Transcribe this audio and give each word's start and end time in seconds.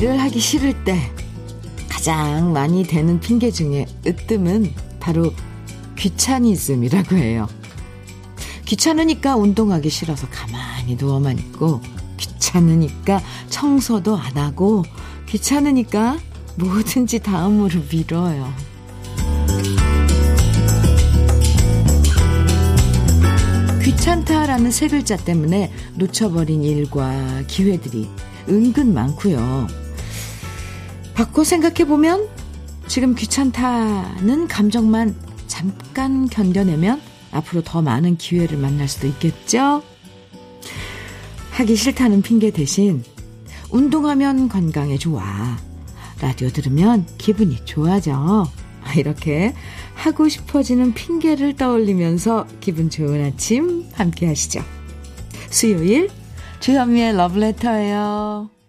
일을 0.00 0.18
하기 0.18 0.40
싫을 0.40 0.82
때 0.82 0.98
가장 1.90 2.54
많이 2.54 2.84
되는 2.84 3.20
핑계 3.20 3.50
중에 3.50 3.84
으뜸은 4.06 4.72
바로 4.98 5.30
귀차니즘이라고 5.98 7.16
해요. 7.16 7.46
귀찮으니까 8.64 9.36
운동하기 9.36 9.90
싫어서 9.90 10.26
가만히 10.30 10.96
누워만 10.96 11.38
있고, 11.38 11.82
귀찮으니까 12.16 13.20
청소도 13.50 14.16
안 14.16 14.38
하고, 14.38 14.84
귀찮으니까 15.28 16.16
뭐든지 16.54 17.18
다음으로 17.18 17.82
미뤄요. 17.92 18.50
귀찮다라는 23.82 24.70
세 24.70 24.88
글자 24.88 25.18
때문에 25.18 25.70
놓쳐버린 25.96 26.62
일과 26.62 27.12
기회들이 27.46 28.08
은근 28.48 28.94
많고요. 28.94 29.79
바꿔 31.20 31.44
생각해보면 31.44 32.30
지금 32.86 33.14
귀찮다는 33.14 34.48
감정만 34.48 35.14
잠깐 35.48 36.26
견뎌내면 36.26 36.98
앞으로 37.30 37.62
더 37.62 37.82
많은 37.82 38.16
기회를 38.16 38.56
만날 38.56 38.88
수도 38.88 39.06
있겠죠? 39.06 39.82
하기 41.50 41.76
싫다는 41.76 42.22
핑계 42.22 42.50
대신 42.50 43.04
운동하면 43.68 44.48
건강에 44.48 44.96
좋아. 44.96 45.58
라디오 46.22 46.48
들으면 46.48 47.04
기분이 47.18 47.66
좋아져. 47.66 48.50
이렇게 48.96 49.52
하고 49.96 50.26
싶어지는 50.26 50.94
핑계를 50.94 51.54
떠올리면서 51.54 52.46
기분 52.60 52.88
좋은 52.88 53.22
아침 53.26 53.86
함께 53.92 54.26
하시죠. 54.26 54.64
수요일 55.50 56.08
주현미의 56.60 57.14
러브레터예요. 57.14 58.59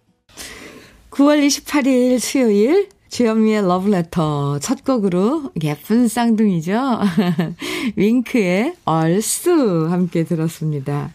9월 1.12 1.46
28일 1.46 2.20
수요일 2.20 2.88
주현미의 3.10 3.64
러브레터 3.68 4.60
첫 4.60 4.86
곡으로 4.86 5.52
예쁜 5.62 6.08
쌍둥이죠. 6.08 7.00
윙크의 7.98 8.76
얼쑤 8.86 9.88
함께 9.90 10.24
들었습니다. 10.24 11.14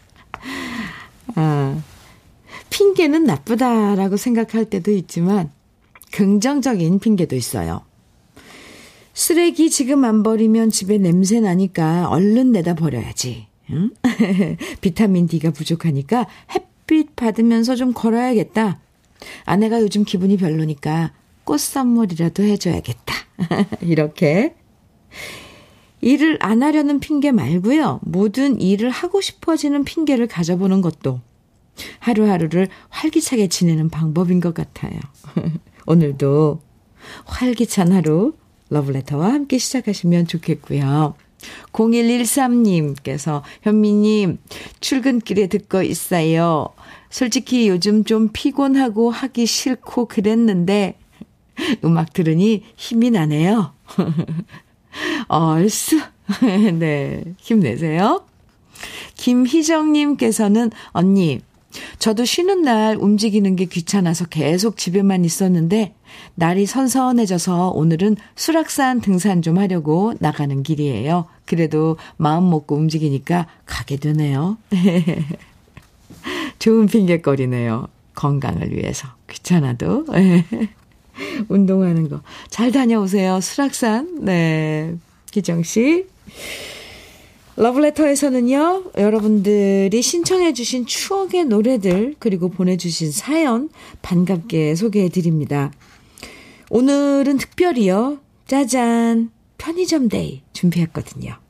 아, 1.33 1.81
핑계는 2.69 3.23
나쁘다라고 3.23 4.17
생각할 4.17 4.65
때도 4.65 4.91
있지만 4.91 5.49
긍정적인 6.11 6.99
핑계도 6.99 7.35
있어요. 7.35 7.81
쓰레기 9.15 9.71
지금 9.71 10.05
안 10.05 10.21
버리면 10.21 10.69
집에 10.69 10.99
냄새 10.99 11.39
나니까 11.39 12.07
얼른 12.09 12.51
내다 12.51 12.75
버려야지. 12.75 13.47
응? 13.71 13.89
비타민 14.79 15.25
D가 15.25 15.49
부족하니까 15.49 16.27
햇빛 16.53 17.15
받으면서 17.15 17.75
좀 17.75 17.93
걸어야겠다. 17.93 18.79
아내가 19.45 19.81
요즘 19.81 20.03
기분이 20.03 20.37
별로니까 20.37 21.13
꽃 21.43 21.59
선물이라도 21.59 22.43
해줘야겠다. 22.43 23.13
이렇게. 23.81 24.55
일을 26.01 26.37
안 26.41 26.61
하려는 26.61 26.99
핑계 26.99 27.31
말고요. 27.31 28.01
모든 28.03 28.61
일을 28.61 28.89
하고 28.89 29.21
싶어지는 29.21 29.83
핑계를 29.83 30.27
가져보는 30.27 30.81
것도 30.81 31.21
하루하루를 31.99 32.67
활기차게 32.89 33.47
지내는 33.47 33.89
방법인 33.89 34.39
것 34.39 34.53
같아요. 34.53 34.99
오늘도 35.87 36.61
활기찬 37.25 37.91
하루 37.91 38.33
러브레터와 38.69 39.33
함께 39.33 39.57
시작하시면 39.57 40.27
좋겠고요. 40.27 41.15
0113님께서 41.71 43.41
현미님 43.61 44.39
출근길에 44.79 45.47
듣고 45.47 45.83
있어요. 45.83 46.69
솔직히 47.09 47.69
요즘 47.69 48.03
좀 48.03 48.29
피곤하고 48.31 49.09
하기 49.09 49.45
싫고 49.45 50.07
그랬는데 50.07 50.97
음악 51.83 52.13
들으니 52.13 52.63
힘이 52.75 53.11
나네요. 53.11 53.73
얼쑤. 55.27 55.99
네, 56.79 57.23
힘내세요. 57.37 58.25
김희정님께서는 59.15 60.71
언니, 60.91 61.39
저도 61.99 62.25
쉬는 62.25 62.63
날 62.63 62.97
움직이는 62.97 63.55
게 63.55 63.65
귀찮아서 63.65 64.25
계속 64.25 64.77
집에만 64.77 65.25
있었는데 65.25 65.93
날이 66.35 66.65
선선해져서 66.65 67.71
오늘은 67.71 68.17
수락산 68.35 69.01
등산 69.01 69.41
좀 69.41 69.57
하려고 69.57 70.13
나가는 70.19 70.63
길이에요. 70.63 71.25
그래도 71.45 71.97
마음 72.17 72.49
먹고 72.49 72.75
움직이니까 72.75 73.47
가게 73.65 73.97
되네요. 73.97 74.57
좋은 76.59 76.87
핑계거리네요. 76.87 77.87
건강을 78.15 78.75
위해서. 78.75 79.07
귀찮아도. 79.29 80.05
운동하는 81.49 82.09
거. 82.09 82.21
잘 82.49 82.71
다녀오세요. 82.71 83.39
수락산. 83.41 84.25
네. 84.25 84.95
기정씨. 85.31 86.05
러브레터에서는요, 87.57 88.91
여러분들이 88.97 90.01
신청해주신 90.01 90.85
추억의 90.85 91.45
노래들, 91.45 92.15
그리고 92.19 92.49
보내주신 92.49 93.11
사연 93.11 93.69
반갑게 94.03 94.75
소개해드립니다. 94.75 95.71
오늘은 96.69 97.37
특별히요, 97.37 98.19
짜잔, 98.45 99.31
편의점 99.57 100.07
데이 100.07 100.43
준비했거든요. 100.53 101.46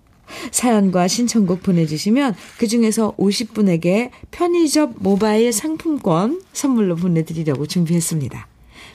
사연과 0.51 1.07
신청곡 1.07 1.63
보내주시면 1.63 2.35
그 2.57 2.67
중에서 2.67 3.15
50분에게 3.17 4.11
편의점 4.31 4.95
모바일 4.99 5.53
상품권 5.53 6.41
선물로 6.53 6.95
보내드리려고 6.95 7.65
준비했습니다. 7.65 8.47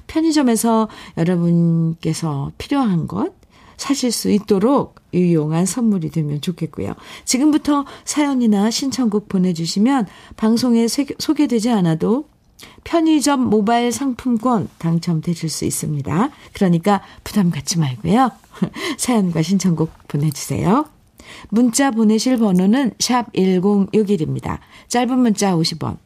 편의점에서 0.06 0.88
여러분께서 1.16 2.52
필요한 2.58 3.06
것 3.06 3.32
사실 3.76 4.12
수 4.12 4.30
있도록 4.30 4.96
유용한 5.12 5.66
선물이 5.66 6.10
되면 6.10 6.40
좋겠고요. 6.40 6.94
지금부터 7.24 7.84
사연이나 8.04 8.70
신청곡 8.70 9.28
보내주시면 9.28 10.06
방송에 10.36 10.86
소개되지 10.88 11.70
않아도 11.70 12.28
편의점 12.84 13.40
모바일 13.40 13.90
상품권 13.90 14.68
당첨되실 14.78 15.48
수 15.48 15.64
있습니다. 15.64 16.30
그러니까 16.52 17.02
부담 17.24 17.50
갖지 17.50 17.78
말고요. 17.78 18.30
사연과 18.98 19.42
신청곡 19.42 19.90
보내주세요. 20.08 20.84
문자 21.48 21.90
보내실 21.90 22.38
번호는 22.38 22.92
샵 22.98 23.32
1061입니다. 23.32 24.58
짧은 24.88 25.18
문자 25.18 25.54
50원, 25.54 25.98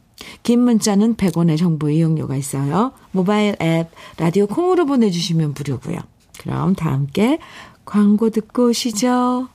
긴 0.42 0.60
문자는 0.60 1.16
100원의 1.16 1.58
정보 1.58 1.88
이용료가 1.90 2.36
있어요. 2.36 2.92
모바일 3.12 3.56
앱 3.60 3.90
라디오 4.16 4.46
콩으로 4.46 4.86
보내주시면 4.86 5.54
무료고요. 5.56 5.98
그럼 6.38 6.74
다 6.74 6.92
함께 6.92 7.38
광고 7.84 8.30
듣고 8.30 8.68
오시죠. 8.68 9.48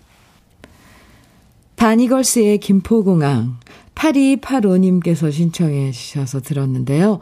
바니걸스의 1.76 2.60
김포공항 2.60 3.58
8285님께서 3.96 5.32
신청해 5.32 5.92
주셔서 5.92 6.42
들었는데요. 6.42 7.20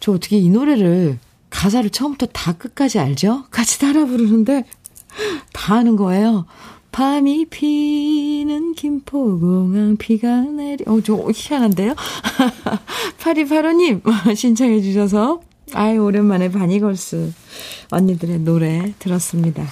저 0.00 0.12
어떻게 0.12 0.38
이 0.38 0.50
노래를 0.50 1.18
가사를 1.50 1.88
처음부터 1.90 2.26
다 2.26 2.52
끝까지 2.52 2.98
알죠? 2.98 3.44
같이 3.50 3.78
따라 3.78 4.04
부르는데 4.04 4.64
다 5.52 5.74
아는 5.76 5.96
거예요. 5.96 6.46
밤이 6.94 7.46
깊은 7.46 8.74
김포공항 8.74 9.96
비가 9.96 10.42
내리, 10.42 10.84
어, 10.86 11.00
저 11.00 11.28
희한한데요? 11.34 11.92
8285님 13.18 14.36
신청해 14.36 14.80
주셔서 14.80 15.40
아이 15.72 15.98
오랜만에 15.98 16.52
바니걸스 16.52 17.32
언니들의 17.90 18.38
노래 18.38 18.94
들었습니다. 19.00 19.64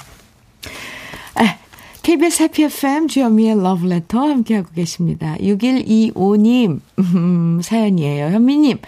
아, 1.37 1.59
KBS 2.03 2.43
해피 2.43 2.65
FM 2.65 3.07
주현미의 3.07 3.63
러브레터 3.63 4.19
함께하고 4.19 4.71
계십니다. 4.75 5.37
6125님 5.39 6.81
음, 6.99 7.61
사연이에요. 7.63 8.35
현미님 8.35 8.79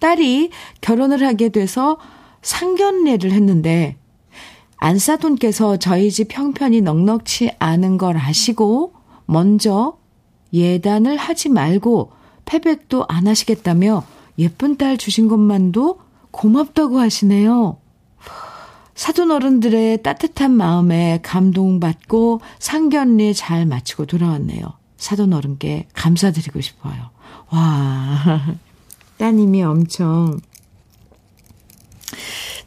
딸이 0.00 0.50
결혼을 0.80 1.24
하게 1.24 1.50
돼서 1.50 1.98
상견례를 2.42 3.30
했는데 3.30 3.94
안사돈께서 4.84 5.78
저희 5.78 6.10
집 6.10 6.36
형편이 6.36 6.82
넉넉치 6.82 7.52
않은 7.58 7.96
걸 7.96 8.18
아시고 8.18 8.92
먼저 9.24 9.96
예단을 10.52 11.16
하지 11.16 11.48
말고 11.48 12.12
패백도 12.44 13.06
안 13.08 13.26
하시겠다며 13.26 14.04
예쁜 14.38 14.76
딸 14.76 14.98
주신 14.98 15.26
것만도 15.28 16.00
고맙다고 16.32 16.98
하시네요. 16.98 17.78
사돈 18.94 19.30
어른들의 19.30 20.02
따뜻한 20.02 20.50
마음에 20.50 21.18
감동받고 21.22 22.42
상견례 22.58 23.32
잘 23.32 23.64
마치고 23.64 24.04
돌아왔네요. 24.04 24.64
사돈 24.98 25.32
어른께 25.32 25.88
감사드리고 25.94 26.60
싶어요. 26.60 27.08
와, 27.50 28.42
따님이 29.16 29.62
엄청, 29.62 30.38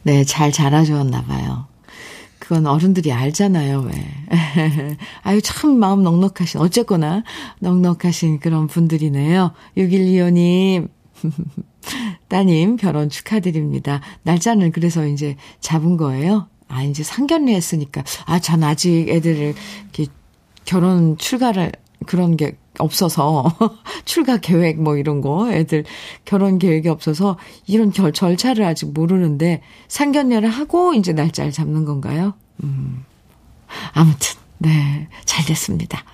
네, 0.02 0.24
잘 0.24 0.50
자라주었나 0.50 1.22
봐요. 1.22 1.68
그건 2.48 2.66
어른들이 2.66 3.12
알잖아요, 3.12 3.80
왜. 3.80 3.92
아유, 5.22 5.42
참 5.42 5.78
마음 5.78 6.02
넉넉하신, 6.02 6.60
어쨌거나 6.62 7.22
넉넉하신 7.60 8.40
그런 8.40 8.66
분들이네요. 8.68 9.52
6125님. 9.76 10.88
따님 12.28 12.76
결혼 12.76 13.10
축하드립니다. 13.10 14.00
날짜는 14.22 14.72
그래서 14.72 15.06
이제 15.06 15.36
잡은 15.60 15.98
거예요? 15.98 16.48
아, 16.68 16.82
이제 16.82 17.02
상견례 17.02 17.54
했으니까. 17.54 18.02
아, 18.24 18.38
전 18.38 18.64
아직 18.64 19.10
애들을 19.10 19.54
이렇게 19.82 20.06
결혼 20.64 21.18
출가를 21.18 21.72
그런 22.06 22.38
게 22.38 22.56
없어서 22.78 23.44
출가 24.04 24.38
계획 24.38 24.80
뭐 24.80 24.96
이런 24.96 25.20
거 25.20 25.50
애들 25.50 25.84
결혼 26.24 26.58
계획이 26.58 26.88
없어서 26.88 27.38
이런 27.66 27.90
결, 27.90 28.12
절차를 28.12 28.64
아직 28.64 28.92
모르는데 28.92 29.62
상견례를 29.88 30.48
하고 30.48 30.94
이제 30.94 31.12
날짜를 31.12 31.52
잡는 31.52 31.84
건가요? 31.84 32.34
음. 32.62 33.04
아무튼 33.92 34.38
네, 34.58 35.08
잘 35.24 35.44
됐습니다. 35.44 36.04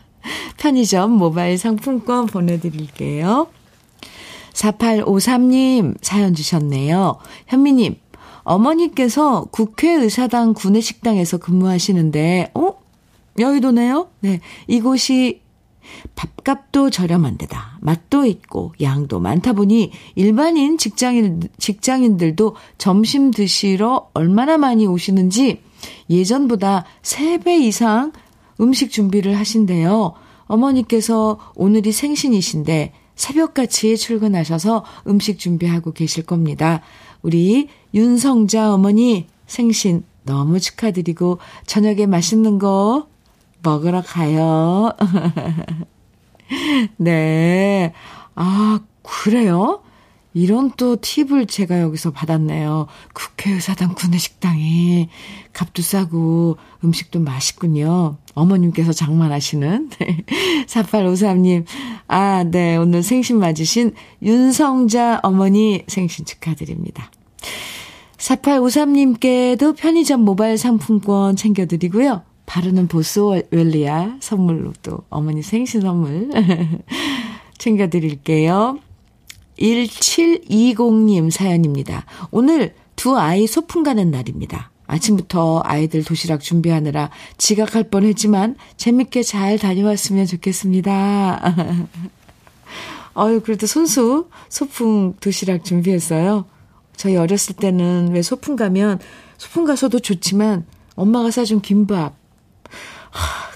편의점 0.58 1.12
모바일 1.12 1.58
상품권 1.58 2.26
보내 2.26 2.58
드릴게요. 2.58 3.48
4853님 4.52 5.96
사연 6.00 6.34
주셨네요. 6.34 7.18
현미님, 7.48 7.96
어머니께서 8.44 9.44
국회의사당 9.50 10.54
구내식당에서 10.54 11.38
근무하시는데, 11.38 12.52
어? 12.54 12.74
여의도네요? 13.38 14.08
네. 14.20 14.40
이곳이 14.68 15.40
밥값도 16.14 16.90
저렴한 16.90 17.38
데다 17.38 17.78
맛도 17.80 18.26
있고 18.26 18.72
양도 18.80 19.20
많다 19.20 19.52
보니 19.52 19.90
일반인 20.14 20.78
직장인 20.78 21.42
직장인들도 21.58 22.56
점심 22.78 23.30
드시러 23.30 24.10
얼마나 24.14 24.58
많이 24.58 24.86
오시는지 24.86 25.62
예전보다 26.10 26.84
3배 27.02 27.60
이상 27.60 28.12
음식 28.60 28.90
준비를 28.90 29.36
하신대요. 29.36 30.14
어머니께서 30.46 31.38
오늘이 31.54 31.92
생신이신데 31.92 32.92
새벽같이 33.14 33.96
출근하셔서 33.96 34.84
음식 35.06 35.38
준비하고 35.38 35.92
계실 35.92 36.24
겁니다. 36.24 36.80
우리 37.22 37.68
윤성자 37.94 38.74
어머니 38.74 39.26
생신 39.46 40.04
너무 40.24 40.58
축하드리고 40.58 41.38
저녁에 41.66 42.06
맛있는 42.06 42.58
거 42.58 43.08
먹으러 43.64 44.02
가요. 44.02 44.92
네. 46.98 47.92
아, 48.34 48.80
그래요? 49.02 49.80
이런 50.36 50.72
또 50.76 50.96
팁을 51.00 51.46
제가 51.46 51.80
여기서 51.80 52.10
받았네요. 52.10 52.88
국회의사당 53.12 53.94
구내식당이 53.94 55.08
값도 55.52 55.80
싸고 55.80 56.56
음식도 56.82 57.20
맛있군요. 57.20 58.16
어머님께서 58.34 58.92
장만하시는 58.92 59.90
4853님. 60.66 61.64
아, 62.08 62.44
네. 62.44 62.76
오늘 62.76 63.04
생신 63.04 63.38
맞으신 63.38 63.94
윤성자 64.22 65.20
어머니 65.22 65.84
생신 65.86 66.24
축하드립니다. 66.24 67.12
4853님께도 68.18 69.76
편의점 69.76 70.22
모바일 70.22 70.58
상품권 70.58 71.36
챙겨드리고요. 71.36 72.22
바르는 72.46 72.88
보스웰리아 72.88 74.16
선물로 74.20 74.72
또 74.82 75.00
어머니 75.08 75.42
생신 75.42 75.80
선물 75.80 76.30
챙겨드릴게요. 77.58 78.78
1720님 79.58 81.30
사연입니다. 81.30 82.04
오늘 82.30 82.74
두 82.96 83.16
아이 83.16 83.46
소풍 83.46 83.82
가는 83.82 84.10
날입니다. 84.10 84.70
아침부터 84.86 85.62
아이들 85.64 86.04
도시락 86.04 86.40
준비하느라 86.40 87.10
지각할 87.38 87.84
뻔 87.84 88.04
했지만 88.04 88.56
재밌게 88.76 89.22
잘 89.22 89.58
다녀왔으면 89.58 90.26
좋겠습니다. 90.26 91.54
어유 93.16 93.40
그래도 93.42 93.66
손수 93.66 94.28
소풍 94.48 95.14
도시락 95.20 95.64
준비했어요. 95.64 96.44
저희 96.96 97.16
어렸을 97.16 97.56
때는 97.56 98.10
왜 98.12 98.22
소풍 98.22 98.56
가면 98.56 98.98
소풍 99.38 99.64
가서도 99.64 100.00
좋지만 100.00 100.66
엄마가 100.96 101.30
사준 101.30 101.60
김밥 101.60 102.14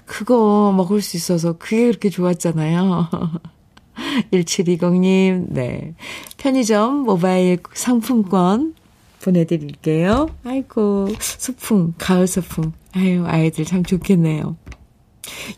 그거 0.05 0.73
먹을 0.77 1.01
수 1.03 1.17
있어서 1.17 1.55
그게 1.59 1.87
그렇게 1.87 2.11
좋았잖아요. 2.11 3.09
1720님, 4.33 5.47
네. 5.49 5.95
편의점 6.37 6.99
모바일 6.99 7.59
상품권 7.75 8.75
보내드릴게요. 9.23 10.29
아이고, 10.45 11.09
소풍, 11.21 11.95
가을 11.99 12.27
소풍. 12.27 12.73
아유, 12.93 13.25
아이들 13.27 13.65
참 13.65 13.83
좋겠네요. 13.83 14.57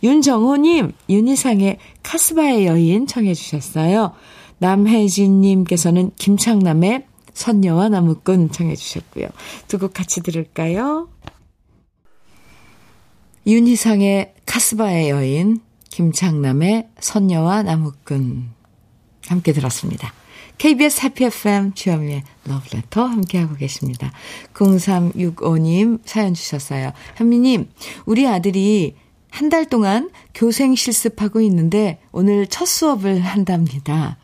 윤정호님, 0.03 0.93
윤희상의 1.09 1.79
카스바의 2.03 2.67
여인 2.67 3.07
청해주셨어요. 3.07 4.13
남혜진님께서는 4.59 6.11
김창남의 6.17 7.05
선녀와 7.35 7.89
나무꾼 7.91 8.51
청해주셨고요. 8.51 9.27
두 9.69 9.79
곡 9.79 9.95
같이 9.95 10.23
들을까요? 10.23 11.09
윤희상의 13.47 14.35
카스바의 14.47 15.11
여인, 15.11 15.61
김창남의 15.91 16.89
선녀와 17.01 17.63
나무꾼 17.63 18.51
함께 19.29 19.53
들었습니다. 19.53 20.13
KBS 20.59 21.07
해피 21.07 21.25
FM 21.25 21.73
주현미의 21.75 22.23
러브레터 22.45 23.05
함께하고 23.05 23.55
계십니다. 23.57 24.13
0365님 24.53 26.01
사연 26.05 26.35
주셨어요. 26.35 26.93
현미님, 27.17 27.71
우리 28.05 28.27
아들이 28.27 28.95
한 29.31 29.49
달 29.49 29.65
동안 29.65 30.11
교생 30.35 30.75
실습하고 30.75 31.41
있는데 31.43 32.01
오늘 32.13 32.47
첫 32.47 32.67
수업을 32.67 33.21
한답니다. 33.21 34.19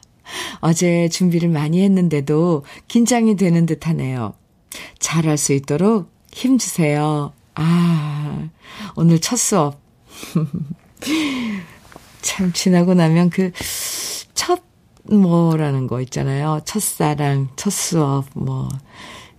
어제 0.60 1.08
준비를 1.08 1.48
많이 1.48 1.82
했는데도 1.82 2.64
긴장이 2.88 3.36
되는 3.36 3.64
듯 3.66 3.86
하네요. 3.86 4.34
잘할 4.98 5.38
수 5.38 5.52
있도록 5.52 6.10
힘주세요. 6.32 7.32
아, 7.54 8.48
오늘 8.94 9.18
첫 9.20 9.36
수업. 9.36 9.80
참 12.22 12.52
지나고 12.52 12.94
나면 12.94 13.30
그 13.30 13.52
첫 14.36 14.62
뭐라는 15.10 15.88
거 15.88 16.00
있잖아요. 16.02 16.60
첫사랑, 16.64 17.48
첫 17.56 17.70
수업, 17.70 18.26
뭐, 18.34 18.68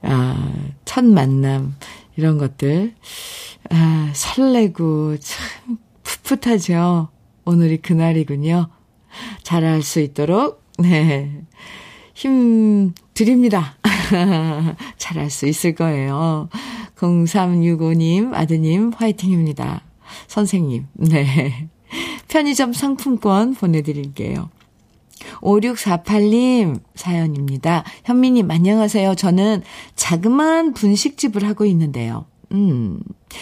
아, 0.01 0.53
첫 0.83 1.05
만남, 1.05 1.75
이런 2.17 2.37
것들. 2.37 2.93
아, 3.69 4.11
설레고 4.13 5.17
참 5.19 5.77
풋풋하죠. 6.03 7.09
오늘이 7.45 7.77
그날이군요. 7.77 8.67
잘할 9.43 9.81
수 9.81 10.01
있도록, 10.01 10.63
네. 10.79 11.41
힘 12.13 12.93
드립니다. 13.13 13.77
잘할 14.97 15.29
수 15.29 15.47
있을 15.47 15.75
거예요. 15.75 16.49
0365님, 16.97 18.33
아드님, 18.33 18.91
화이팅입니다. 18.95 19.83
선생님, 20.27 20.87
네. 20.93 21.69
편의점 22.27 22.73
상품권 22.73 23.53
보내드릴게요. 23.53 24.49
5648님 25.41 26.79
사연입니다. 26.95 27.83
현미님, 28.05 28.49
안녕하세요. 28.49 29.15
저는 29.15 29.63
자그마한 29.95 30.73
분식집을 30.73 31.47
하고 31.47 31.65
있는데요. 31.65 32.25
음, 32.51 32.99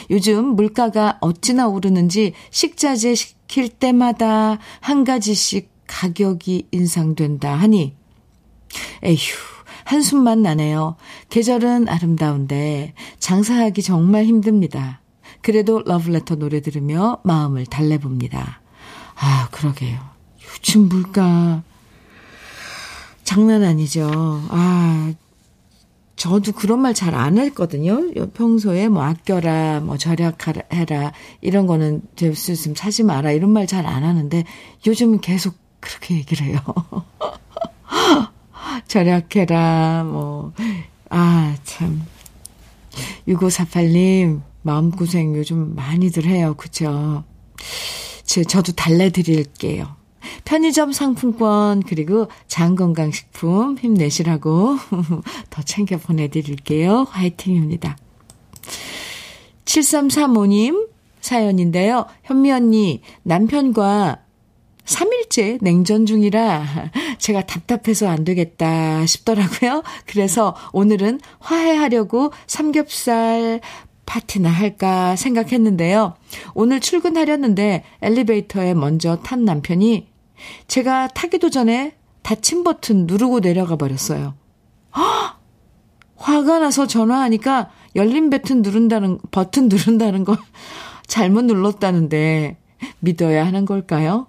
요즘 0.10 0.56
물가가 0.56 1.18
어찌나 1.22 1.68
오르는지 1.68 2.34
식자재 2.50 3.16
시킬 3.16 3.70
때마다 3.70 4.58
한 4.80 5.04
가지씩 5.04 5.70
가격이 5.88 6.68
인상된다 6.72 7.56
하니, 7.56 7.96
에휴, 9.04 9.55
한숨만 9.86 10.42
나네요. 10.42 10.98
계절은 11.30 11.88
아름다운데 11.88 12.94
장사하기 13.20 13.82
정말 13.82 14.26
힘듭니다. 14.26 15.00
그래도 15.42 15.82
러브레터 15.86 16.36
노래 16.36 16.60
들으며 16.62 17.20
마음을 17.24 17.66
달래봅니다. 17.66 18.62
아, 19.16 19.48
그러게요. 19.52 19.98
요즘 20.44 20.90
물가 20.90 21.64
장난 23.24 23.64
아니죠. 23.64 24.10
아, 24.50 25.14
저도 26.16 26.52
그런 26.54 26.80
말 26.80 26.94
잘 26.94 27.14
안 27.14 27.38
했거든요. 27.38 28.12
평소에 28.34 28.88
뭐 28.88 29.04
아껴라, 29.04 29.82
뭐 29.82 29.98
절약해라, 29.98 31.12
이런 31.42 31.68
거는 31.68 32.02
제수좀 32.16 32.74
사지 32.76 33.04
마라, 33.04 33.32
이런 33.32 33.52
말 33.52 33.68
잘 33.68 33.86
안 33.86 34.04
하는데 34.04 34.44
요즘은 34.88 35.22
계속 35.22 35.56
그렇게 35.80 36.16
얘기를 36.16 36.48
해요. 36.48 36.60
절약해라, 38.88 40.04
뭐, 40.06 40.54
아, 41.10 41.56
참. 41.64 42.06
6548님, 43.28 44.42
마음고생 44.62 45.36
요즘 45.36 45.76
많이들 45.76 46.26
해요. 46.26 46.56
그쵸? 46.58 47.24
제, 48.24 48.44
저도 48.44 48.72
달래드릴게요. 48.74 49.96
편의점 50.44 50.92
상품권, 50.92 51.84
그리고 51.84 52.28
장건강식품 52.48 53.78
힘내시라고 53.78 54.78
더 55.50 55.62
챙겨 55.64 55.98
보내드릴게요. 55.98 57.08
화이팅입니다. 57.10 57.98
7335님 59.66 60.90
사연인데요. 61.22 62.06
현미 62.24 62.52
언니, 62.52 63.02
남편과 63.24 64.25
3일째 64.86 65.58
냉전 65.62 66.06
중이라 66.06 66.92
제가 67.18 67.46
답답해서 67.46 68.08
안 68.08 68.24
되겠다 68.24 69.06
싶더라고요. 69.06 69.84
그래서 70.06 70.56
오늘은 70.74 71.20
화해하려고 71.40 72.32
삼겹살 72.48 73.62
파티나 74.06 74.50
할까 74.50 75.16
생각했는데요. 75.16 76.16
오늘 76.54 76.80
출근하려는데 76.80 77.84
엘리베이터에 78.02 78.74
먼저 78.74 79.18
탄 79.18 79.44
남편이 79.44 80.08
제가 80.68 81.08
타기도 81.10 81.50
전에 81.50 81.96
닫힌 82.22 82.64
버튼 82.64 83.08
누르고 83.08 83.42
내려가 83.42 83.76
버렸어요. 83.76 84.36
허! 84.96 85.36
화가 86.18 86.60
나서 86.60 86.88
전화하니까 86.88 87.72
열린 87.96 88.30
버튼 88.30 88.62
누른다는, 88.62 89.20
버튼 89.32 89.70
누른다는 89.70 90.24
걸 90.24 90.38
잘못 91.08 91.46
눌렀다는데 91.46 92.58
믿어야 93.00 93.46
하는 93.46 93.66
걸까요? 93.66 94.28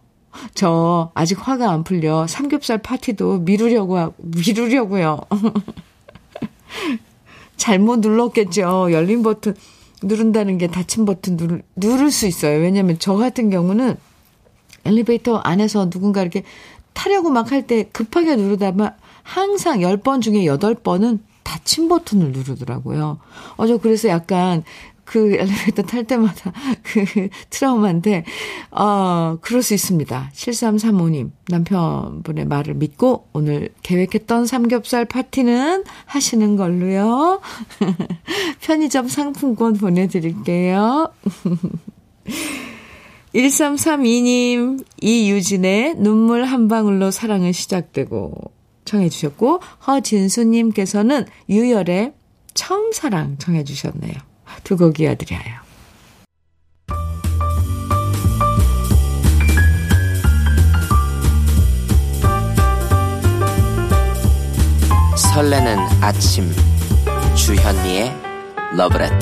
저 0.54 1.10
아직 1.14 1.46
화가 1.46 1.70
안 1.70 1.84
풀려 1.84 2.26
삼겹살 2.26 2.78
파티도 2.78 3.40
미루려고, 3.40 3.98
하, 3.98 4.10
미루려고요. 4.18 5.20
잘못 7.56 8.00
눌렀겠죠. 8.00 8.92
열린 8.92 9.22
버튼 9.22 9.54
누른다는 10.02 10.58
게 10.58 10.66
닫힌 10.66 11.04
버튼 11.04 11.36
누를, 11.36 11.62
누를 11.74 12.10
수 12.10 12.26
있어요. 12.26 12.60
왜냐면 12.60 12.96
저 12.98 13.14
같은 13.16 13.50
경우는 13.50 13.96
엘리베이터 14.84 15.36
안에서 15.38 15.90
누군가 15.90 16.22
이렇게 16.22 16.44
타려고 16.92 17.30
막 17.30 17.52
할 17.52 17.66
때 17.66 17.84
급하게 17.92 18.36
누르다만 18.36 18.94
항상 19.22 19.80
10번 19.80 20.20
중에 20.20 20.44
8번은 20.44 21.20
닫힌 21.42 21.88
버튼을 21.88 22.32
누르더라고요. 22.32 23.18
어, 23.56 23.66
저 23.66 23.78
그래서 23.78 24.08
약간 24.08 24.62
그 25.06 25.34
엘리베이터 25.34 25.82
탈 25.82 26.04
때마다 26.04 26.52
그 26.82 27.28
트라우마인데, 27.48 28.24
어, 28.72 29.38
그럴 29.40 29.62
수 29.62 29.72
있습니다. 29.72 30.30
7335님, 30.34 31.30
남편분의 31.48 32.44
말을 32.44 32.74
믿고 32.74 33.28
오늘 33.32 33.70
계획했던 33.82 34.46
삼겹살 34.46 35.06
파티는 35.06 35.84
하시는 36.04 36.56
걸로요. 36.56 37.40
편의점 38.60 39.08
상품권 39.08 39.74
보내드릴게요. 39.74 41.10
1332님, 43.32 44.84
이유진의 45.00 45.94
눈물 45.96 46.44
한 46.44 46.68
방울로 46.68 47.10
사랑은 47.10 47.52
시작되고 47.52 48.32
청해 48.84 49.08
주셨고, 49.08 49.60
허진수님께서는 49.86 51.26
유열의 51.48 52.14
처음 52.54 52.92
사랑 52.92 53.36
청해 53.38 53.64
주셨네요. 53.64 54.35
두 54.64 54.76
곡 54.76 55.00
이어드려요. 55.00 55.66
설레는 65.16 65.78
아침 66.02 66.50
주현미의 67.34 68.12
러브레터 68.76 69.16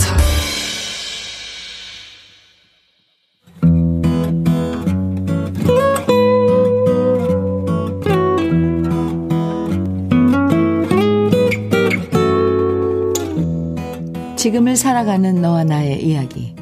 지금을 14.45 14.77
살아가는 14.77 15.41
너와 15.41 15.65
나의 15.65 16.07
이야기. 16.07 16.55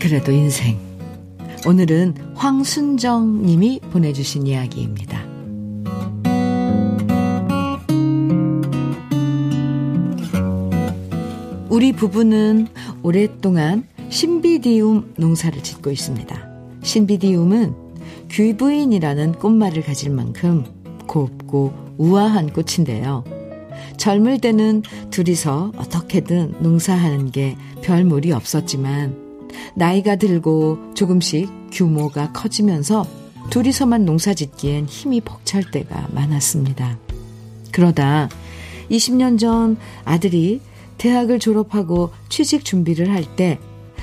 그래도 0.00 0.32
인생. 0.32 0.80
오늘은 1.64 2.14
황순정 2.34 3.46
님이 3.46 3.78
보내주신 3.92 4.48
이야기입니다. 4.48 5.22
우리 11.68 11.92
부부는 11.92 12.66
오랫동안 13.04 13.84
신비디움 14.08 15.14
농사를 15.16 15.62
짓고 15.62 15.88
있습니다. 15.88 16.36
신비디움은 16.82 17.74
귀부인이라는 18.28 19.34
꽃말을 19.34 19.84
가질 19.84 20.10
만큼 20.10 20.64
곱고 21.06 21.72
우아한 21.98 22.52
꽃인데요. 22.52 23.41
젊을 24.02 24.40
때는 24.40 24.82
둘이서 25.10 25.74
어떻게든 25.76 26.56
농사하는 26.58 27.30
게 27.30 27.56
별 27.82 28.02
무리 28.02 28.32
없었지만 28.32 29.48
나이가 29.76 30.16
들고 30.16 30.94
조금씩 30.94 31.48
규모가 31.70 32.32
커지면서 32.32 33.06
둘이서만 33.50 34.04
농사 34.04 34.34
짓기엔 34.34 34.86
힘이 34.86 35.20
벅찰 35.20 35.62
때가 35.70 36.08
많았습니다. 36.12 36.98
그러다 37.70 38.28
20년 38.90 39.38
전 39.38 39.76
아들이 40.04 40.60
대학을 40.98 41.38
졸업하고 41.38 42.10
취직 42.28 42.64
준비를 42.64 43.08
할 43.08 43.24
때 43.36 43.60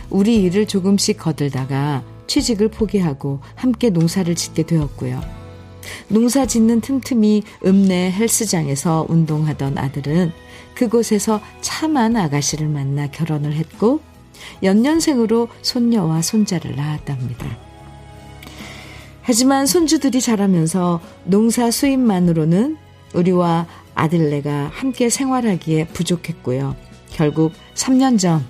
우리 0.09 0.41
일을 0.43 0.65
조금씩 0.65 1.17
거들다가 1.17 2.03
취직을 2.25 2.69
포기하고 2.69 3.41
함께 3.55 3.89
농사를 3.89 4.33
짓게 4.33 4.63
되었고요. 4.63 5.38
농사 6.07 6.45
짓는 6.45 6.81
틈틈이 6.81 7.43
읍내 7.65 8.11
헬스장에서 8.11 9.05
운동하던 9.09 9.77
아들은 9.77 10.31
그곳에서 10.73 11.41
참한 11.61 12.15
아가씨를 12.15 12.67
만나 12.67 13.07
결혼을 13.07 13.53
했고 13.53 14.01
연년생으로 14.63 15.49
손녀와 15.61 16.21
손자를 16.21 16.75
낳았답니다. 16.75 17.57
하지만 19.21 19.67
손주들이 19.67 20.21
자라면서 20.21 21.01
농사 21.23 21.69
수입만으로는 21.69 22.77
우리와 23.13 23.67
아들네가 23.93 24.71
함께 24.73 25.09
생활하기에 25.09 25.87
부족했고요. 25.87 26.75
결국 27.11 27.51
3년 27.75 28.17
전 28.17 28.43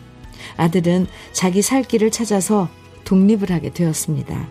아들은 0.57 1.07
자기 1.31 1.61
살 1.61 1.83
길을 1.83 2.11
찾아서 2.11 2.69
독립을 3.03 3.51
하게 3.51 3.71
되었습니다. 3.71 4.47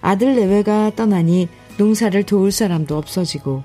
아들 0.00 0.36
내외가 0.36 0.90
떠나니 0.94 1.48
농사를 1.78 2.22
도울 2.24 2.52
사람도 2.52 2.96
없어지고 2.96 3.62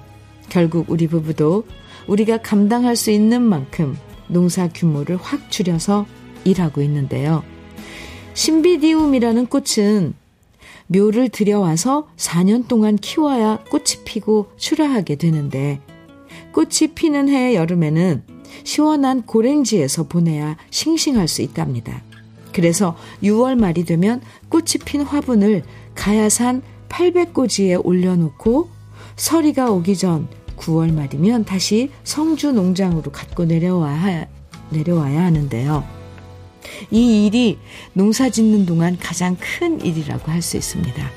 결국 0.50 0.90
우리 0.90 1.08
부부도 1.08 1.66
우리가 2.08 2.38
감당할 2.38 2.96
수 2.96 3.12
있는 3.12 3.42
만큼 3.42 3.98
농사 4.28 4.68
규모를 4.68 5.18
확 5.18 5.50
줄여서 5.52 6.06
일하고 6.44 6.82
있는데요. 6.82 7.44
신비디움이라는 8.34 9.48
꽃은 9.48 10.14
묘를 10.88 11.30
들여와서 11.30 12.10
4년 12.18 12.68
동안 12.68 12.98
키워야 12.98 13.64
꽃이 13.70 14.04
피고 14.04 14.52
출하하게 14.58 15.16
되는데 15.16 15.80
꽃이 16.52 16.94
피는 16.96 17.30
해 17.30 17.56
여름에는 17.56 18.24
시원한 18.64 19.22
고랭지에서 19.22 20.08
보내야 20.08 20.58
싱싱할 20.70 21.28
수 21.28 21.42
있답니다. 21.42 22.04
그래서 22.52 22.98
6월 23.24 23.58
말이 23.58 23.86
되면 23.86 24.22
꽃이 24.50 24.84
핀 24.84 25.02
화분을 25.02 25.64
가야산 25.96 26.62
800고지에 26.92 27.84
올려놓고 27.84 28.70
서리가 29.16 29.72
오기 29.72 29.98
전 29.98 30.28
9월 30.58 30.94
말이면 30.94 31.46
다시 31.46 31.90
성주 32.04 32.52
농장으로 32.52 33.12
갖고 33.12 33.46
내려와, 33.46 34.28
내려와야 34.70 35.24
하는데요. 35.24 35.84
이 36.92 37.26
일이 37.26 37.58
농사 37.94 38.30
짓는 38.30 38.66
동안 38.66 38.98
가장 39.00 39.36
큰 39.40 39.82
일이라고 39.84 40.32
할 40.32 40.42
수 40.42 40.58
있습니다. 40.58 41.10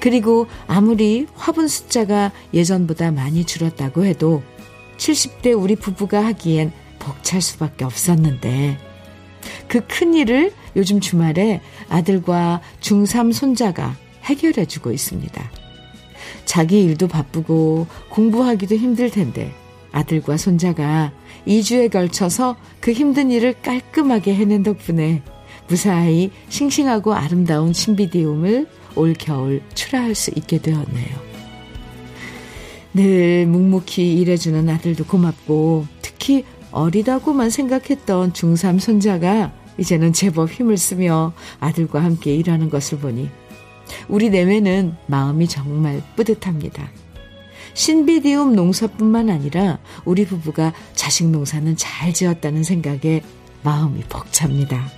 그리고 0.00 0.46
아무리 0.66 1.26
화분 1.34 1.68
숫자가 1.68 2.32
예전보다 2.52 3.12
많이 3.12 3.44
줄었다고 3.44 4.04
해도 4.04 4.42
70대 4.96 5.60
우리 5.60 5.76
부부가 5.76 6.24
하기엔 6.24 6.72
벅찰 6.98 7.40
수밖에 7.40 7.84
없었는데 7.84 8.78
그 9.68 9.80
큰 9.86 10.14
일을 10.14 10.52
요즘 10.76 11.00
주말에 11.00 11.60
아들과 11.88 12.60
중3 12.80 13.32
손자가 13.32 13.96
해결해 14.24 14.66
주고 14.66 14.92
있습니다. 14.92 15.50
자기 16.44 16.82
일도 16.82 17.08
바쁘고 17.08 17.86
공부하기도 18.10 18.74
힘들 18.76 19.10
텐데 19.10 19.52
아들과 19.92 20.36
손자가 20.36 21.12
2주에 21.46 21.90
걸쳐서 21.90 22.56
그 22.80 22.92
힘든 22.92 23.30
일을 23.30 23.54
깔끔하게 23.62 24.34
해낸 24.34 24.62
덕분에 24.62 25.22
무사히 25.68 26.30
싱싱하고 26.48 27.14
아름다운 27.14 27.72
신비디움을 27.72 28.66
올 28.96 29.14
겨울 29.14 29.62
출하할 29.74 30.14
수 30.14 30.30
있게 30.34 30.60
되었네요. 30.60 31.30
늘 32.92 33.46
묵묵히 33.46 34.20
일해주는 34.20 34.68
아들도 34.68 35.06
고맙고 35.06 35.86
특히 36.02 36.44
어리다고만 36.72 37.50
생각했던 37.50 38.32
중3 38.32 38.80
손자가 38.80 39.52
이제는 39.78 40.12
제법 40.12 40.50
힘을 40.50 40.76
쓰며 40.76 41.32
아들과 41.60 42.02
함께 42.02 42.34
일하는 42.34 42.68
것을 42.68 42.98
보니 42.98 43.30
우리 44.08 44.30
내외는 44.30 44.96
마음이 45.06 45.48
정말 45.48 46.02
뿌듯합니다. 46.16 46.90
신비디움 47.74 48.54
농사뿐만 48.54 49.30
아니라 49.30 49.78
우리 50.04 50.26
부부가 50.26 50.72
자식 50.94 51.28
농사는 51.28 51.76
잘 51.76 52.12
지었다는 52.12 52.64
생각에 52.64 53.22
마음이 53.62 54.02
벅찹니다. 54.08 54.88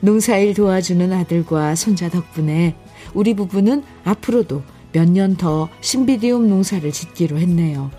농사일 0.00 0.54
도와주는 0.54 1.12
아들과 1.12 1.74
손자 1.74 2.08
덕분에 2.08 2.76
우리 3.14 3.34
부부는 3.34 3.84
앞으로도 4.04 4.62
몇 4.92 5.08
년 5.08 5.36
더 5.36 5.68
신비디움 5.80 6.48
농사를 6.48 6.90
짓기로 6.90 7.38
했네요. 7.38 7.90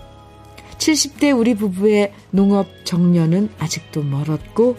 70대 0.78 1.36
우리 1.38 1.54
부부의 1.54 2.12
농업 2.30 2.66
정년은 2.84 3.50
아직도 3.58 4.02
멀었고 4.02 4.76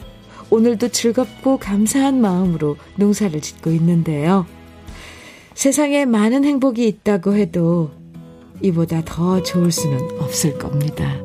오늘도 0.49 0.89
즐겁고 0.89 1.57
감사한 1.57 2.21
마음으로 2.21 2.77
농사를 2.95 3.39
짓고 3.41 3.71
있는데요. 3.71 4.45
세상에 5.57 6.05
많은 6.05 6.45
행복이 6.45 6.87
있다고 6.87 7.33
해도 7.33 7.89
이보다 8.61 9.03
더 9.03 9.41
좋을 9.41 9.71
수는 9.71 9.97
없을 10.19 10.55
겁니다. 10.59 11.15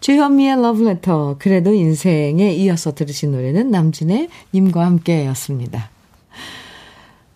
주현미의 0.00 0.60
러브레터 0.60 1.36
그래도 1.38 1.72
인생에 1.72 2.52
이어서 2.52 2.94
들으신 2.94 3.32
노래는 3.32 3.70
남진의 3.70 4.28
님과 4.52 4.84
함께였습니다. 4.84 5.88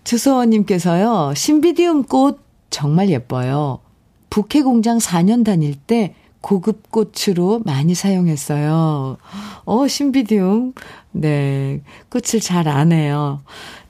주소원님께서요. 0.05 1.33
신비디움 1.35 2.03
꽃 2.03 2.39
정말 2.69 3.09
예뻐요. 3.09 3.79
부케 4.29 4.61
공장 4.61 4.99
4년 4.99 5.43
다닐 5.43 5.75
때 5.75 6.15
고급 6.45 6.91
꽃으로 6.91 7.63
많이 7.65 7.95
사용했어요. 7.95 9.17
어, 9.65 9.89
신비디움. 9.89 10.75
네. 11.13 11.81
꽃을 12.11 12.43
잘 12.43 12.69
아네요. 12.69 13.41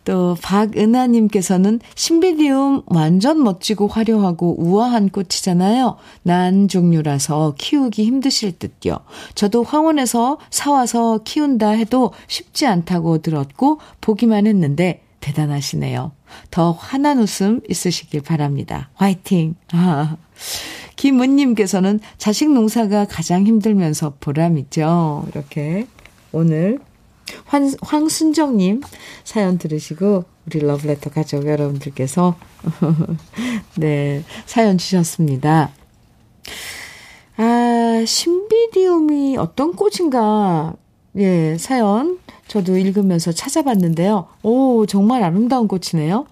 또 0.04 0.36
박은하님께서는 0.40 1.80
신비디움 1.96 2.82
완전 2.86 3.42
멋지고 3.42 3.88
화려하고 3.88 4.54
우아한 4.56 5.08
꽃이잖아요. 5.08 5.96
난 6.22 6.68
종류라서 6.68 7.56
키우기 7.58 8.04
힘드실 8.04 8.56
듯요. 8.60 8.98
저도 9.34 9.64
황원에서 9.64 10.38
사와서 10.50 11.22
키운다 11.24 11.70
해도 11.70 12.12
쉽지 12.28 12.68
않다고 12.68 13.18
들었고 13.18 13.80
보기만 14.00 14.46
했는데 14.46 15.02
대단하시네요. 15.18 16.12
더 16.50 16.72
환한 16.72 17.18
웃음 17.18 17.60
있으시길 17.68 18.22
바랍니다. 18.22 18.90
화이팅! 18.94 19.54
아. 19.72 20.16
김은님께서는 20.96 22.00
자식 22.18 22.50
농사가 22.52 23.04
가장 23.04 23.46
힘들면서 23.46 24.14
보람있죠. 24.20 25.26
이렇게 25.28 25.86
오늘 26.32 26.78
황, 27.46 27.72
황순정님 27.82 28.82
사연 29.24 29.58
들으시고 29.58 30.24
우리 30.46 30.58
러브레터 30.60 31.10
가족 31.10 31.46
여러분들께서 31.46 32.36
네 33.76 34.22
사연 34.46 34.78
주셨습니다. 34.78 35.70
아 37.36 38.04
신비디움이 38.06 39.36
어떤 39.36 39.74
꽃인가 39.74 40.74
예 41.16 41.56
사연 41.58 42.18
저도 42.48 42.76
읽으면서 42.76 43.32
찾아봤는데요. 43.32 44.26
오 44.42 44.86
정말 44.86 45.22
아름다운 45.22 45.68
꽃이네요. 45.68 46.26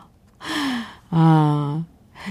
아 1.10 1.84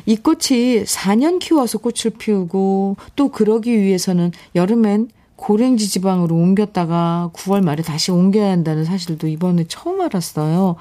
이 0.05 0.15
꽃이 0.15 0.83
4년 0.85 1.39
키워서 1.39 1.79
꽃을 1.79 2.17
피우고 2.17 2.97
또 3.15 3.29
그러기 3.29 3.77
위해서는 3.81 4.31
여름엔 4.55 5.09
고랭지 5.35 5.89
지방으로 5.89 6.35
옮겼다가 6.35 7.31
9월 7.33 7.63
말에 7.63 7.81
다시 7.81 8.11
옮겨야 8.11 8.51
한다는 8.51 8.85
사실도 8.85 9.27
이번에 9.27 9.65
처음 9.67 10.01
알았어요. 10.01 10.75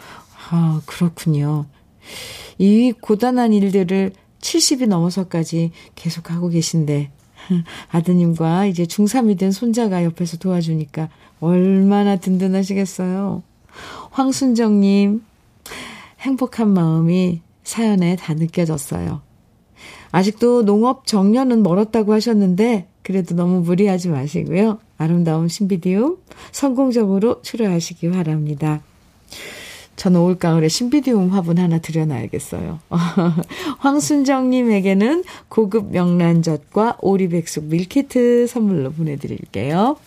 아, 0.50 0.83
그렇군요. 0.85 1.67
이 2.59 2.93
고단한 3.00 3.52
일들을 3.52 4.13
70이 4.41 4.87
넘어서까지 4.87 5.71
계속 5.95 6.30
하고 6.30 6.49
계신데, 6.49 7.11
아드님과 7.91 8.67
이제 8.67 8.84
중3이 8.84 9.39
된 9.39 9.50
손자가 9.52 10.04
옆에서 10.04 10.36
도와주니까 10.39 11.08
얼마나 11.41 12.17
든든하시겠어요. 12.17 13.43
황순정님, 14.10 15.23
행복한 16.21 16.73
마음이 16.73 17.41
사연에 17.65 18.17
다 18.17 18.34
느껴졌어요. 18.34 19.23
아직도 20.13 20.65
농업 20.65 21.06
정년은 21.06 21.63
멀었다고 21.63 22.13
하셨는데, 22.13 22.89
그래도 23.02 23.34
너무 23.34 23.60
무리하지 23.60 24.08
마시고요. 24.08 24.78
아름다운 24.99 25.49
신비디움 25.49 26.19
성공적으로 26.52 27.41
출하하시기 27.43 28.10
바랍니다. 28.10 28.82
저는 30.00 30.19
올가을에 30.19 30.69
신비디움 30.69 31.28
화분 31.28 31.58
하나 31.58 31.76
드려놔야겠어요. 31.76 32.78
황순정님에게는 33.80 35.25
고급 35.50 35.91
명란젓과 35.93 36.97
오리백숙 37.02 37.65
밀키트 37.65 38.47
선물로 38.47 38.93
보내드릴게요. 38.93 39.99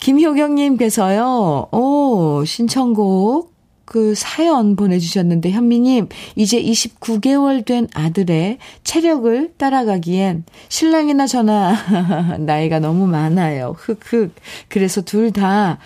김효경님께서요, 0.00 1.68
오, 1.72 2.44
신청곡 2.44 3.54
그 3.86 4.14
사연 4.14 4.76
보내주셨는데, 4.76 5.50
현미님, 5.50 6.08
이제 6.36 6.62
29개월 6.62 7.64
된 7.64 7.88
아들의 7.94 8.58
체력을 8.84 9.54
따라가기엔 9.56 10.44
신랑이나 10.68 11.26
저나 11.26 12.36
나이가 12.38 12.80
너무 12.80 13.06
많아요. 13.06 13.74
흑흑. 13.78 14.34
그래서 14.68 15.00
둘 15.00 15.32
다 15.32 15.78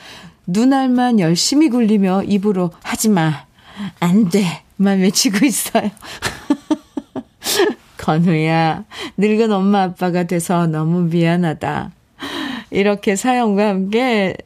눈알만 0.46 1.20
열심히 1.20 1.68
굴리며 1.68 2.24
입으로 2.24 2.72
하지 2.82 3.08
마. 3.08 3.46
안 4.00 4.28
돼. 4.28 4.62
만 4.76 5.00
외치고 5.00 5.44
있어요. 5.46 5.90
건우야, 7.98 8.84
늙은 9.16 9.52
엄마 9.52 9.82
아빠가 9.82 10.24
돼서 10.24 10.66
너무 10.66 11.02
미안하다. 11.02 11.92
이렇게 12.70 13.14
사연과 13.14 13.68
함께 13.68 14.36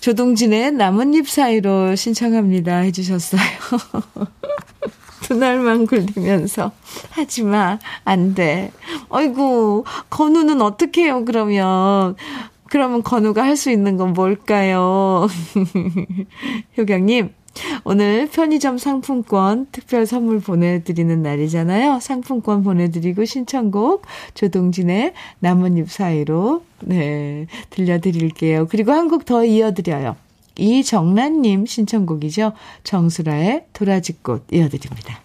조동진의 0.00 0.72
나뭇잎 0.72 1.28
사이로 1.28 1.96
신청합니다 1.96 2.78
해주셨어요. 2.78 3.40
두 5.22 5.34
날만 5.34 5.86
굴리면서 5.86 6.72
하지 7.10 7.42
마, 7.42 7.78
안 8.04 8.34
돼. 8.34 8.70
어이구, 9.08 9.84
건우는 10.10 10.60
어떻게 10.60 11.04
해요, 11.04 11.24
그러면. 11.24 12.16
그러면 12.74 13.04
건우가 13.04 13.44
할 13.44 13.54
수 13.56 13.70
있는 13.70 13.96
건 13.96 14.14
뭘까요? 14.14 15.28
효경님, 16.76 17.32
오늘 17.84 18.28
편의점 18.28 18.78
상품권 18.78 19.68
특별 19.70 20.06
선물 20.06 20.40
보내드리는 20.40 21.22
날이잖아요. 21.22 22.00
상품권 22.00 22.64
보내드리고 22.64 23.26
신청곡 23.26 24.04
조동진의 24.34 25.12
나뭇잎 25.38 25.88
사이로 25.88 26.64
네 26.80 27.46
들려드릴게요. 27.70 28.66
그리고 28.66 28.90
한 28.90 29.06
곡 29.06 29.24
더 29.24 29.44
이어드려요. 29.44 30.16
이정란님 30.58 31.66
신청곡이죠. 31.66 32.54
정수라의 32.82 33.66
도라지꽃 33.72 34.46
이어드립니다. 34.52 35.20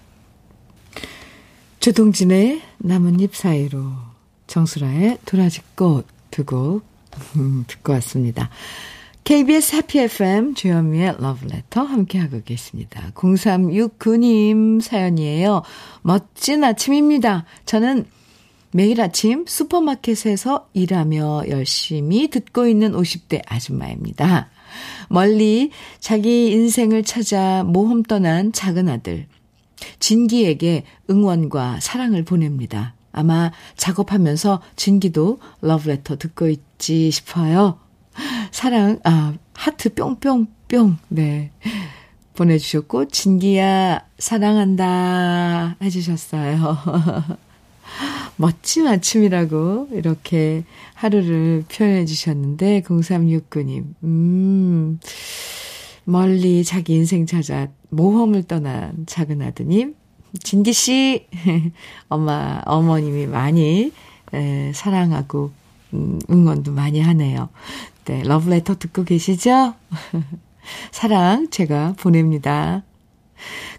조동진의 1.79 2.61
나뭇잎 2.77 3.35
사이로 3.35 3.81
정수라의 4.45 5.17
도라지꽃 5.25 6.05
두곡 6.29 6.83
음, 6.83 6.98
듣고 7.67 7.93
왔습니다. 7.93 8.49
KBS 9.23 9.75
해피 9.75 9.99
FM 9.99 10.55
주현미의 10.55 11.17
러브레터 11.19 11.83
함께하고 11.83 12.41
계십니다. 12.43 13.11
0369님 13.13 14.81
사연이에요. 14.81 15.61
멋진 16.01 16.63
아침입니다. 16.63 17.45
저는 17.65 18.05
매일 18.71 19.01
아침 19.01 19.45
슈퍼마켓에서 19.47 20.69
일하며 20.73 21.43
열심히 21.49 22.27
듣고 22.29 22.67
있는 22.67 22.93
50대 22.93 23.41
아줌마입니다. 23.45 24.49
멀리 25.09 25.71
자기 25.99 26.51
인생을 26.51 27.03
찾아 27.03 27.63
모험 27.63 28.03
떠난 28.03 28.51
작은 28.51 28.89
아들. 28.89 29.27
진기에게 29.99 30.83
응원과 31.09 31.79
사랑을 31.81 32.23
보냅니다. 32.23 32.95
아마 33.11 33.51
작업하면서 33.75 34.61
진기도 34.75 35.39
러브레터 35.61 36.17
듣고 36.17 36.47
있지 36.49 37.11
싶어요. 37.11 37.79
사랑, 38.51 38.99
아, 39.03 39.33
하트 39.53 39.93
뿅뿅뿅, 39.93 40.97
네. 41.09 41.51
보내주셨고, 42.33 43.09
진기야, 43.09 44.05
사랑한다, 44.17 45.77
해주셨어요. 45.81 46.77
멋진 48.37 48.87
아침이라고, 48.87 49.89
이렇게 49.91 50.63
하루를 50.93 51.65
표현해 51.69 52.05
주셨는데, 52.05 52.81
0369님, 52.83 53.85
음, 54.03 54.99
멀리 56.05 56.63
자기 56.63 56.95
인생 56.95 57.25
찾아 57.25 57.67
모험을 57.89 58.43
떠난 58.43 59.05
작은 59.05 59.41
아드님, 59.41 59.95
진기 60.43 60.73
씨, 60.73 61.27
엄마, 62.09 62.61
어머님이 62.65 63.27
많이, 63.27 63.91
에, 64.33 64.71
사랑하고, 64.73 65.51
음, 65.93 66.19
응원도 66.29 66.71
많이 66.71 67.01
하네요. 67.01 67.49
네, 68.05 68.23
러브레터 68.23 68.77
듣고 68.77 69.03
계시죠? 69.03 69.73
사랑 70.91 71.49
제가 71.49 71.95
보냅니다. 71.97 72.83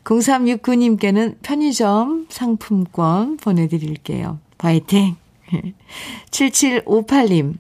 0369님께는 0.05 1.37
편의점 1.43 2.27
상품권 2.31 3.37
보내드릴게요. 3.37 4.39
화이팅! 4.59 5.17
7758님. 6.31 7.55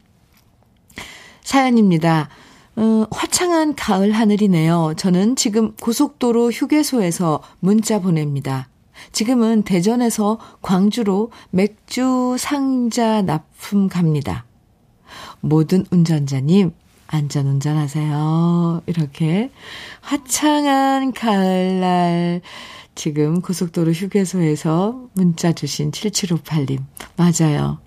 사연입니다. 1.42 2.29
어, 2.76 3.07
화창한 3.11 3.74
가을 3.74 4.12
하늘이네요. 4.12 4.94
저는 4.96 5.37
지금 5.37 5.72
고속도로 5.76 6.50
휴게소에서 6.50 7.42
문자 7.59 8.00
보냅니다. 8.00 8.68
지금은 9.12 9.62
대전에서 9.62 10.38
광주로 10.62 11.30
맥주 11.50 12.36
상자 12.38 13.22
납품 13.22 13.88
갑니다. 13.88 14.44
모든 15.40 15.84
운전자님, 15.90 16.72
안전 17.06 17.46
운전하세요. 17.46 18.82
이렇게 18.86 19.50
화창한 20.00 21.12
가을날 21.12 22.40
지금 22.94 23.40
고속도로 23.40 23.92
휴게소에서 23.92 25.08
문자 25.14 25.52
주신 25.52 25.90
7758님. 25.90 26.78
맞아요. 27.16 27.78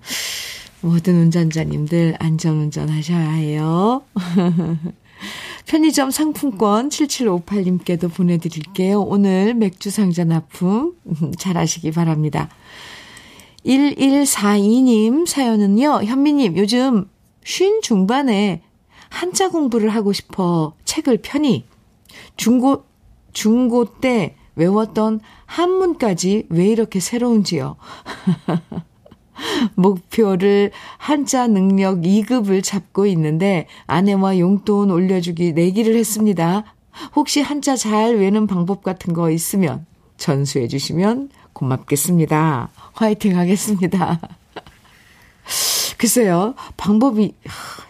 모든 0.82 1.16
운전자님들 1.22 2.16
안전 2.20 2.58
운전하셔야 2.58 3.30
해요. 3.32 4.04
편의점 5.66 6.12
상품권 6.12 6.90
7758님께도 6.90 8.14
보내드릴게요. 8.14 9.02
오늘 9.02 9.54
맥주 9.54 9.90
상자 9.90 10.24
납품 10.24 10.96
잘 11.38 11.58
하시기 11.58 11.92
바랍니다. 11.92 12.50
1142님 13.66 15.26
사연은요. 15.26 16.04
현미님 16.04 16.58
요즘 16.58 17.10
쉰 17.44 17.82
중반에 17.82 18.62
한자 19.10 19.50
공부를 19.50 19.90
하고 19.90 20.12
싶어 20.12 20.74
책을 20.86 21.20
펴니 21.22 21.66
중고 22.36 22.86
중고 23.32 24.00
때 24.00 24.36
외웠던 24.56 25.22
한문까지 25.46 26.48
왜 26.50 26.68
이렇게 26.68 27.00
새로운지요. 27.00 27.76
목표를 29.76 30.72
한자 30.98 31.48
능력 31.48 32.02
2급을 32.02 32.64
잡고 32.64 33.06
있는데 33.08 33.68
아내와 33.88 34.40
용돈 34.40 34.92
올려주기 34.92 35.54
내기를 35.54 35.96
했습니다. 35.96 36.64
혹시 37.16 37.42
한자 37.42 37.76
잘 37.76 38.18
외는 38.18 38.48
방법 38.48 38.84
같은 38.84 39.14
거 39.14 39.32
있으면 39.32 39.86
전수해 40.18 40.68
주시면 40.68 41.30
고맙겠습니다. 41.54 42.70
화이팅 42.94 43.38
하겠습니다. 43.38 44.20
글쎄요, 45.98 46.54
방법이, 46.76 47.34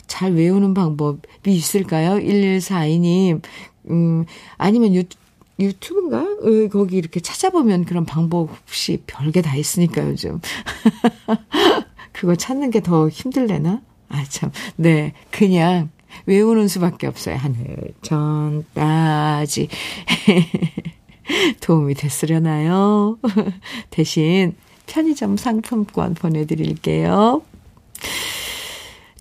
잘 0.07 0.33
외우는 0.33 0.73
방법이 0.73 1.21
있을까요? 1.45 2.15
1142님. 2.15 3.41
음, 3.89 4.25
아니면 4.57 4.93
유, 4.95 5.03
유튜브인가? 5.59 6.19
어, 6.21 6.67
거기 6.71 6.97
이렇게 6.97 7.19
찾아보면 7.19 7.85
그런 7.85 8.05
방법 8.05 8.49
없이 8.51 9.01
별게 9.07 9.41
다 9.41 9.55
있으니까 9.55 10.07
요즘. 10.07 10.39
그거 12.11 12.35
찾는 12.35 12.71
게 12.71 12.79
더 12.79 13.09
힘들래나? 13.09 13.81
아, 14.09 14.23
참. 14.29 14.51
네. 14.75 15.13
그냥 15.31 15.89
외우는 16.25 16.67
수밖에 16.67 17.07
없어요. 17.07 17.35
하늘, 17.37 17.93
전, 18.01 18.65
따지. 18.73 19.67
도움이 21.61 21.95
됐으려나요? 21.95 23.17
대신 23.89 24.55
편의점 24.85 25.37
상품권 25.37 26.13
보내드릴게요. 26.13 27.41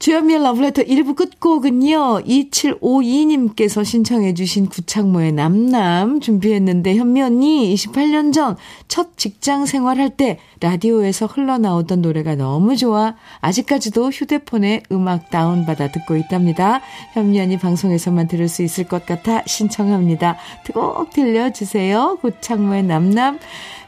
주현미의 0.03 0.43
러브레터 0.43 0.83
1부 0.83 1.15
끝곡은요, 1.15 2.23
2752님께서 2.25 3.85
신청해 3.85 4.35
주신 4.35 4.67
구창모의 4.67 5.31
남남 5.31 6.19
준비했는데, 6.19 6.97
현미 6.97 7.23
언니 7.23 7.73
28년 7.73 8.33
전 8.33 8.57
첫 8.93 9.17
직장 9.17 9.65
생활할 9.65 10.19
때 10.19 10.39
라디오에서 10.61 11.25
흘러나오던 11.25 12.03
노래가 12.03 12.35
너무 12.35 12.77
좋아. 12.77 13.15
아직까지도 13.41 14.11
휴대폰에 14.11 14.83
음악 14.93 15.31
다운받아 15.31 15.91
듣고 15.93 16.15
있답니다. 16.17 16.83
현미 17.15 17.41
언니 17.41 17.57
방송에서만 17.57 18.29
들을 18.29 18.49
수 18.49 18.63
있을 18.63 18.85
것 18.85 19.07
같아 19.07 19.43
신청합니다. 19.47 20.37
꼭 20.75 21.09
들려주세요. 21.09 22.19
구창모의 22.21 22.83
남남. 22.83 23.39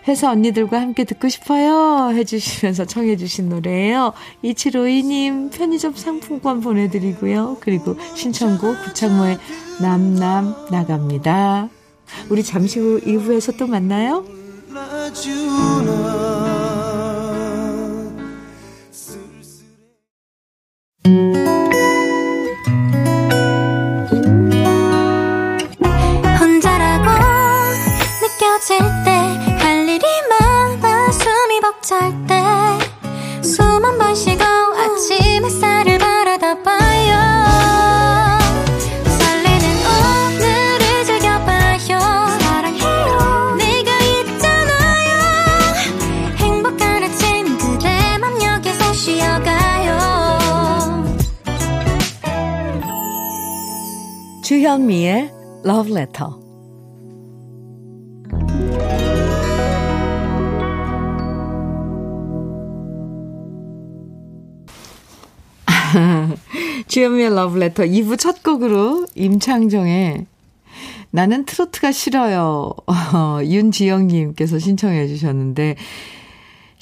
회사 0.07 0.31
언니들과 0.31 0.81
함께 0.81 1.05
듣고 1.05 1.29
싶어요. 1.29 2.11
해주시면서 2.15 2.85
청해주신 2.85 3.49
노래예요. 3.49 4.13
2752님 4.45 5.51
편의점 5.53 5.95
상품권 5.95 6.61
보내드리고요. 6.61 7.59
그리고 7.61 7.97
신청곡 8.15 8.83
구창모의 8.85 9.39
남남 9.81 10.55
나갑니다. 10.71 11.69
우리 12.29 12.43
잠시 12.43 12.79
후 12.79 13.01
2부에서 13.01 13.57
또 13.57 13.67
만나요. 13.67 14.25
Letter. 55.95 56.29
주현미의 66.89 67.31
Letter 67.57 67.91
2부 67.91 68.19
첫 68.19 68.43
곡으로 68.43 69.07
임창정의 69.15 70.27
나는 71.11 71.45
트로트가 71.45 71.93
싫어요. 71.93 72.73
어, 72.87 73.39
윤지영님께서 73.47 74.59
신청해 74.59 75.07
주셨는데 75.07 75.77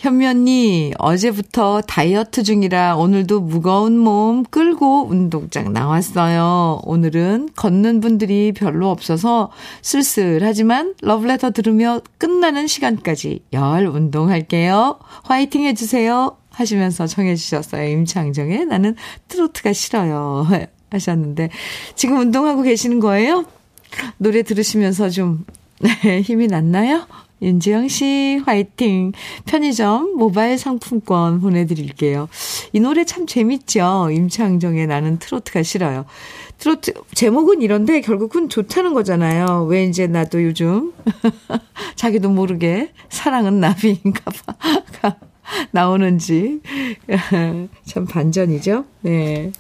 현면이 0.03 0.95
어제부터 0.99 1.81
다이어트 1.83 2.43
중이라 2.43 2.97
오늘도 2.97 3.41
무거운 3.41 3.97
몸 3.97 4.43
끌고 4.43 5.07
운동장 5.09 5.73
나왔어요. 5.73 6.81
오늘은 6.83 7.51
걷는 7.55 8.01
분들이 8.01 8.51
별로 8.51 8.91
없어서 8.91 9.53
쓸쓸하지만 9.81 10.95
러브레터 11.03 11.53
들으며 11.53 12.01
끝나는 12.19 12.67
시간까지 12.67 13.45
열 13.53 13.87
운동할게요. 13.87 14.99
화이팅 15.23 15.63
해주세요. 15.67 16.37
하시면서 16.51 17.07
청해주셨어요. 17.07 17.89
임창정의 17.89 18.67
나는 18.67 18.97
트로트가 19.29 19.73
싫어요. 19.73 20.49
하셨는데 20.91 21.51
지금 21.95 22.19
운동하고 22.19 22.63
계시는 22.63 22.99
거예요? 22.99 23.45
노래 24.19 24.43
들으시면서 24.43 25.11
좀 25.11 25.45
힘이 26.25 26.49
났나요? 26.49 27.07
윤지영 27.43 27.89
씨, 27.89 28.41
화이팅. 28.47 29.13
편의점 29.47 30.17
모바일 30.17 30.57
상품권 30.57 31.41
보내드릴게요. 31.41 32.29
이 32.73 32.79
노래 32.81 33.05
참 33.05 33.27
재밌죠? 33.27 34.11
임창정의 34.13 34.87
나는 34.87 35.19
트로트가 35.19 35.65
싫어요. 35.65 36.05
트로트, 36.59 36.95
제목은 37.15 37.61
이런데 37.61 38.01
결국은 38.01 38.49
좋다는 38.49 38.95
거잖아요. 38.95 39.67
왜 39.69 39.85
이제 39.85 40.07
나도 40.07 40.45
요즘, 40.45 40.93
자기도 41.97 42.31
모르게 42.31 42.93
사랑은 43.09 43.59
나비인가 43.59 44.31
봐. 44.47 45.17
나오는지. 45.73 46.61
참 47.85 48.07
반전이죠? 48.07 48.85
네. 49.03 49.51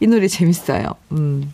이 0.00 0.06
노래 0.06 0.26
재밌어요. 0.26 0.86
음. 1.12 1.52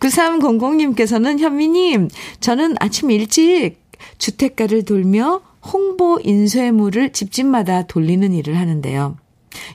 9300님께서는 0.00 1.38
현미님, 1.38 2.08
저는 2.40 2.76
아침 2.78 3.10
일찍 3.10 3.81
주택가를 4.18 4.84
돌며 4.84 5.42
홍보 5.62 6.20
인쇄물을 6.22 7.12
집집마다 7.12 7.82
돌리는 7.82 8.32
일을 8.32 8.58
하는데요. 8.58 9.16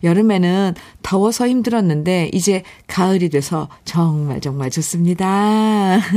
여름에는 0.03 0.73
더워서 1.03 1.47
힘들었는데 1.47 2.31
이제 2.33 2.63
가을이 2.87 3.29
돼서 3.29 3.69
정말 3.85 4.41
정말 4.41 4.69
좋습니다. 4.69 5.99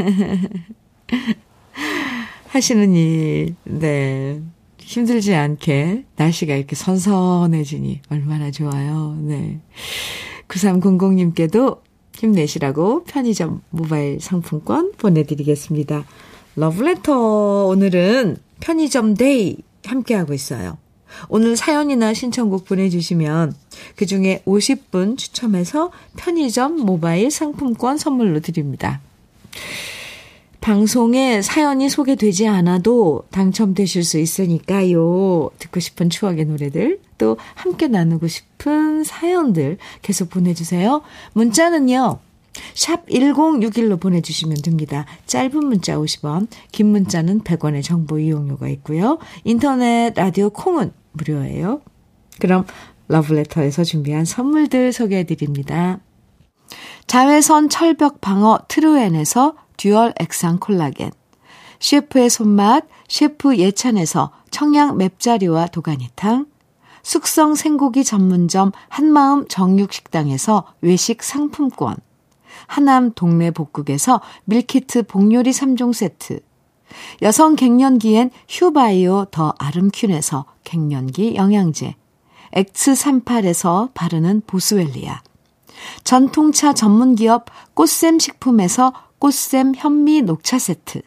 하시는 2.48 2.94
일, 2.94 3.54
네. 3.64 4.40
힘들지 4.78 5.34
않게 5.34 6.04
날씨가 6.16 6.56
이렇게 6.56 6.74
선선해지니 6.74 8.00
얼마나 8.10 8.50
좋아요. 8.50 9.16
네. 9.20 9.60
9300님께도 10.48 11.80
힘내시라고 12.16 13.04
편의점 13.04 13.62
모바일 13.70 14.20
상품권 14.20 14.92
보내드리겠습니다. 14.98 16.04
러브레터 16.56 17.66
오늘은 17.66 18.36
편의점 18.60 19.14
데이 19.14 19.56
함께하고 19.84 20.34
있어요. 20.34 20.78
오늘 21.28 21.56
사연이나 21.56 22.14
신청곡 22.14 22.64
보내주시면 22.64 23.54
그 23.96 24.06
중에 24.06 24.42
50분 24.46 25.16
추첨해서 25.16 25.90
편의점 26.16 26.76
모바일 26.76 27.30
상품권 27.30 27.98
선물로 27.98 28.40
드립니다. 28.40 29.00
방송에 30.60 31.40
사연이 31.40 31.88
소개되지 31.88 32.46
않아도 32.46 33.24
당첨되실 33.30 34.04
수 34.04 34.18
있으니까요. 34.18 35.50
듣고 35.58 35.80
싶은 35.80 36.10
추억의 36.10 36.44
노래들, 36.44 37.00
또 37.16 37.38
함께 37.54 37.88
나누고 37.88 38.28
싶은 38.28 39.02
사연들 39.02 39.78
계속 40.02 40.28
보내주세요. 40.28 41.00
문자는요. 41.32 42.18
샵 42.74 43.06
1061로 43.06 44.00
보내주시면 44.00 44.62
됩니다. 44.62 45.06
짧은 45.26 45.64
문자 45.64 45.96
50원, 45.96 46.48
긴 46.72 46.86
문자는 46.88 47.40
100원의 47.40 47.82
정보 47.82 48.18
이용료가 48.18 48.68
있고요. 48.68 49.18
인터넷 49.44 50.12
라디오 50.14 50.50
콩은 50.50 50.92
무료예요. 51.12 51.80
그럼 52.38 52.64
러브레터에서 53.08 53.84
준비한 53.84 54.24
선물들 54.24 54.92
소개해 54.92 55.24
드립니다. 55.24 55.98
자외선 57.06 57.68
철벽 57.68 58.20
방어 58.20 58.60
트루엔에서 58.68 59.56
듀얼 59.76 60.12
액상 60.20 60.58
콜라겐, 60.60 61.10
셰프의 61.80 62.30
손맛 62.30 62.84
셰프 63.08 63.56
예찬에서 63.56 64.30
청양 64.50 64.98
맵자리와 64.98 65.68
도가니탕, 65.68 66.46
숙성 67.02 67.54
생고기 67.54 68.04
전문점 68.04 68.72
한마음 68.88 69.48
정육식당에서 69.48 70.66
외식 70.82 71.22
상품권, 71.22 71.96
하남 72.66 73.12
동네 73.14 73.50
복국에서 73.50 74.20
밀키트 74.44 75.04
복요리 75.04 75.50
3종 75.50 75.92
세트, 75.92 76.40
여성 77.22 77.56
갱년기엔 77.56 78.30
휴바이오 78.48 79.26
더 79.30 79.54
아름퀸에서 79.58 80.44
갱년기 80.64 81.36
영양제, 81.36 81.94
X38에서 82.54 83.90
바르는 83.94 84.42
보스웰리아, 84.46 85.22
전통차 86.04 86.74
전문기업 86.74 87.46
꽃샘 87.74 88.18
식품에서 88.18 88.92
꽃샘 89.18 89.74
현미 89.76 90.22
녹차 90.22 90.58
세트, 90.58 91.02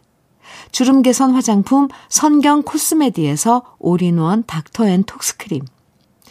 주름 0.72 1.02
개선 1.02 1.34
화장품 1.34 1.88
선경 2.10 2.64
코스메디에서 2.64 3.76
올인원 3.80 4.44
닥터앤톡스크림, 4.46 5.64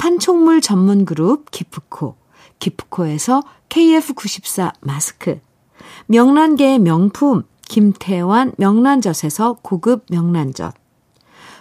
판촉물 0.00 0.62
전문 0.62 1.04
그룹 1.04 1.50
기프코, 1.50 2.16
기프코에서 2.58 3.42
KF94 3.68 4.72
마스크, 4.80 5.42
명란계의 6.06 6.78
명품 6.78 7.42
김태환 7.68 8.54
명란젓에서 8.56 9.58
고급 9.60 10.06
명란젓, 10.08 10.74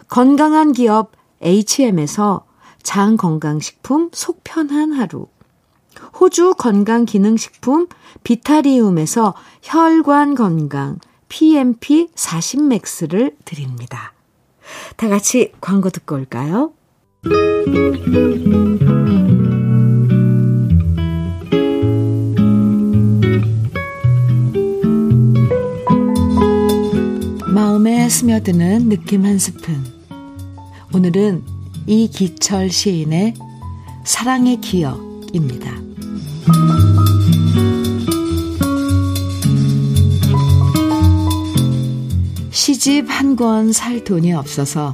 건강한 0.08 0.72
기업 0.72 1.12
HM에서 1.42 2.46
장 2.82 3.18
건강식품 3.18 4.10
속편한 4.14 4.94
하루, 4.94 5.28
호주 6.18 6.54
건강기능식품 6.58 7.88
비타리움에서 8.24 9.34
혈관 9.64 10.36
건강 10.36 10.98
PMP 11.28 12.08
40맥스를 12.16 13.36
드립니다. 13.44 14.14
다 14.96 15.10
같이 15.10 15.52
광고 15.60 15.90
듣고 15.90 16.16
올까요? 16.16 16.72
마음에 27.54 28.08
스며드는 28.08 28.88
느낌 28.90 29.26
한 29.26 29.38
스푼. 29.38 29.84
오늘은 30.94 31.44
이기철 31.88 32.70
시인의 32.70 33.34
사랑의 34.06 34.62
기억입니다. 34.62 35.72
시집 42.52 43.06
한 43.10 43.36
권 43.36 43.72
살 43.72 44.04
돈이 44.04 44.34
없어서 44.34 44.94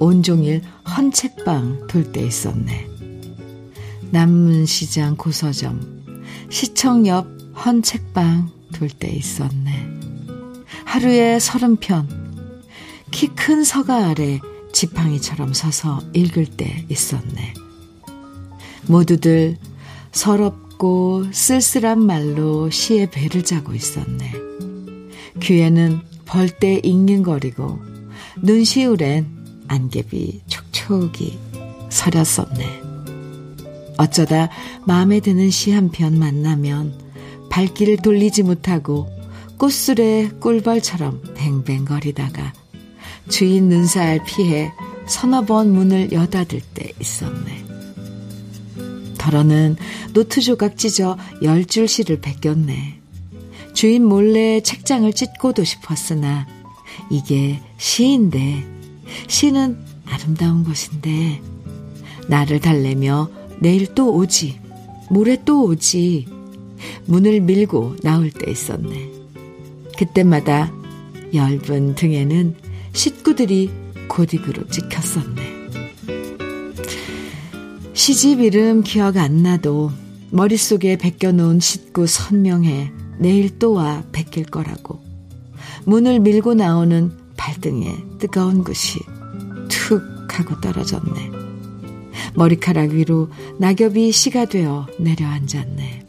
온종일 0.00 0.62
헌책방 0.96 1.86
돌 1.88 2.12
때 2.12 2.22
있었네. 2.22 2.86
남문시장 4.10 5.16
고서점, 5.16 6.04
시청 6.50 7.06
옆 7.06 7.26
헌책방 7.64 8.50
돌 8.72 8.88
때 8.88 9.08
있었네. 9.08 9.88
하루에 10.84 11.38
서른 11.38 11.76
편, 11.76 12.08
키 13.10 13.28
큰 13.28 13.64
서가 13.64 14.08
아래 14.08 14.40
지팡이처럼 14.72 15.52
서서 15.52 16.00
읽을 16.12 16.46
때 16.46 16.84
있었네. 16.88 17.54
모두들 18.86 19.56
서럽고 20.12 21.24
쓸쓸한 21.32 22.04
말로 22.04 22.70
시의 22.70 23.10
배를 23.10 23.44
짜고 23.44 23.74
있었네. 23.74 24.32
귀에는 25.40 26.00
벌떼 26.26 26.80
잉잉거리고 26.82 27.78
눈시울엔 28.42 29.33
안개비 29.74 30.42
촉촉이 30.46 31.38
서렸었네. 31.90 32.82
어쩌다 33.98 34.48
마음에 34.86 35.18
드는 35.20 35.50
시 35.50 35.72
한 35.72 35.90
편 35.90 36.18
만나면 36.18 36.94
발길을 37.50 37.98
돌리지 37.98 38.42
못하고 38.44 39.08
꽃술의 39.58 40.40
꿀벌처럼 40.40 41.22
뱅뱅거리다가 41.34 42.52
주인 43.28 43.68
눈살 43.68 44.20
피해 44.26 44.72
서너 45.06 45.42
번 45.44 45.72
문을 45.72 46.12
여닫을 46.12 46.60
때 46.74 46.92
있었네. 47.00 47.64
더러는 49.18 49.76
노트 50.12 50.40
조각 50.40 50.76
찢어 50.76 51.16
열 51.42 51.64
줄 51.64 51.88
시를 51.88 52.20
베꼈네. 52.20 53.00
주인 53.72 54.04
몰래 54.04 54.60
책장을 54.60 55.12
찢고도 55.12 55.64
싶었으나 55.64 56.46
이게 57.10 57.60
시인데 57.78 58.73
시는 59.26 59.78
아름다운 60.06 60.64
것인데 60.64 61.40
나를 62.28 62.60
달래며 62.60 63.30
내일 63.60 63.94
또 63.94 64.14
오지 64.14 64.60
모레 65.10 65.44
또 65.44 65.64
오지 65.64 66.26
문을 67.06 67.40
밀고 67.40 67.96
나올 68.02 68.30
때 68.30 68.50
있었네. 68.50 69.10
그때마다 69.96 70.72
엷은 71.32 71.94
등에는 71.94 72.54
식구들이 72.92 73.70
고딕으로 74.08 74.70
찍혔었네. 74.70 75.54
시집 77.92 78.40
이름 78.40 78.82
기억 78.82 79.16
안 79.16 79.42
나도 79.42 79.92
머릿속에 80.30 80.96
베껴놓은 80.96 81.60
식구 81.60 82.06
선명해 82.06 82.90
내일 83.18 83.58
또 83.58 83.74
와 83.74 84.02
베낄 84.12 84.44
거라고. 84.44 85.00
문을 85.84 86.20
밀고 86.20 86.54
나오는 86.54 87.12
발등에 87.44 87.94
뜨거운 88.18 88.64
것이 88.64 89.00
툭 89.68 90.02
하고 90.30 90.58
떨어졌네. 90.62 91.30
머리카락 92.34 92.92
위로 92.92 93.28
낙엽이 93.58 94.12
씨가 94.12 94.46
되어 94.46 94.86
내려앉았네. 94.98 96.06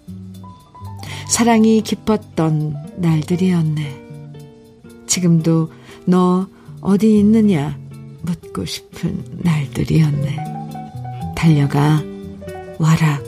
사랑이 1.27 1.81
깊었던 1.81 2.75
날들이었네. 2.97 4.05
지금도 5.07 5.73
너 6.05 6.47
어디 6.79 7.19
있느냐 7.19 7.77
묻고 8.21 8.65
싶은 8.65 9.41
날들이었네. 9.43 10.37
달려가 11.35 12.01
와라 12.79 13.21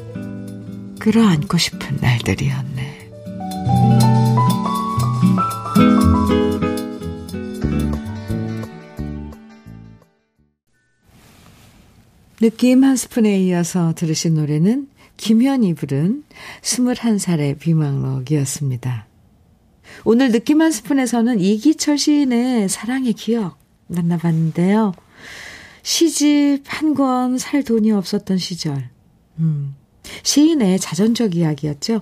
끌어안고 0.99 1.57
싶은 1.57 1.97
날들이었네. 1.99 4.06
느낌 12.47 12.85
한 12.85 12.95
스푼에 12.95 13.41
이어서 13.41 13.93
들으신 13.93 14.35
노래는 14.35 14.87
김현이 15.17 15.73
부른 15.73 16.23
21살의 16.61 17.59
비망록이었습니다. 17.59 19.05
오늘 20.05 20.31
느낌 20.31 20.61
한 20.61 20.71
스푼에서는 20.71 21.41
이기철 21.41 21.97
시인의 21.97 22.69
사랑의 22.69 23.11
기억 23.11 23.59
만나봤는데요. 23.87 24.93
시집 25.83 26.63
한 26.67 26.95
권 26.95 27.37
살 27.37 27.63
돈이 27.63 27.91
없었던 27.91 28.37
시절. 28.37 28.91
음, 29.39 29.75
시인의 30.23 30.79
자전적 30.79 31.35
이야기였죠. 31.35 31.99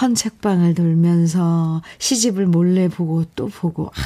헌 0.00 0.14
책방을 0.14 0.74
돌면서 0.74 1.82
시집을 1.98 2.46
몰래 2.46 2.86
보고 2.86 3.24
또 3.34 3.48
보고. 3.48 3.88
아, 3.88 4.00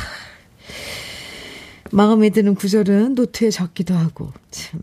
마음에 1.92 2.30
드는 2.30 2.54
구절은 2.54 3.14
노트에 3.14 3.50
적기도 3.50 3.94
하고, 3.94 4.32
참. 4.50 4.80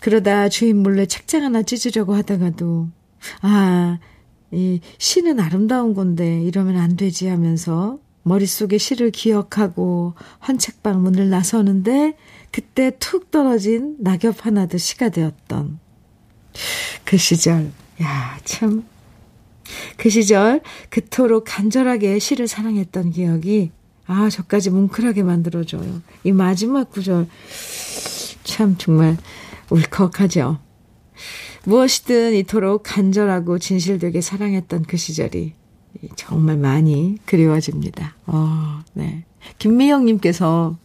그러다 0.00 0.48
주인 0.48 0.82
몰래 0.82 1.06
책장 1.06 1.42
하나 1.42 1.62
찢으려고 1.62 2.14
하다가도, 2.14 2.88
아, 3.42 3.98
이 4.52 4.80
시는 4.98 5.38
아름다운 5.38 5.94
건데 5.94 6.42
이러면 6.42 6.76
안 6.76 6.96
되지 6.96 7.28
하면서 7.28 7.98
머릿속에 8.22 8.78
시를 8.78 9.10
기억하고 9.10 10.14
헌책방 10.46 11.02
문을 11.02 11.30
나서는데 11.30 12.16
그때 12.50 12.92
툭 12.98 13.30
떨어진 13.30 13.96
낙엽 14.00 14.44
하나도 14.44 14.78
시가 14.78 15.10
되었던 15.10 15.78
그 17.04 17.16
시절. 17.16 17.70
야, 18.02 18.38
참. 18.44 18.84
그 19.96 20.10
시절 20.10 20.60
그토록 20.88 21.44
간절하게 21.46 22.18
시를 22.18 22.48
사랑했던 22.48 23.10
기억이 23.10 23.70
아, 24.10 24.28
저까지 24.28 24.70
뭉클하게 24.70 25.22
만들어줘요. 25.22 26.02
이 26.24 26.32
마지막 26.32 26.90
구절 26.90 27.28
참 28.42 28.74
정말 28.76 29.16
울컥하죠. 29.70 30.58
무엇이든 31.64 32.34
이토록 32.34 32.82
간절하고 32.84 33.60
진실되게 33.60 34.20
사랑했던 34.20 34.82
그 34.82 34.96
시절이 34.96 35.52
정말 36.16 36.56
많이 36.56 37.18
그리워집니다. 37.24 38.16
어, 38.26 38.80
네. 38.94 39.24
김미영님께서 39.58 40.76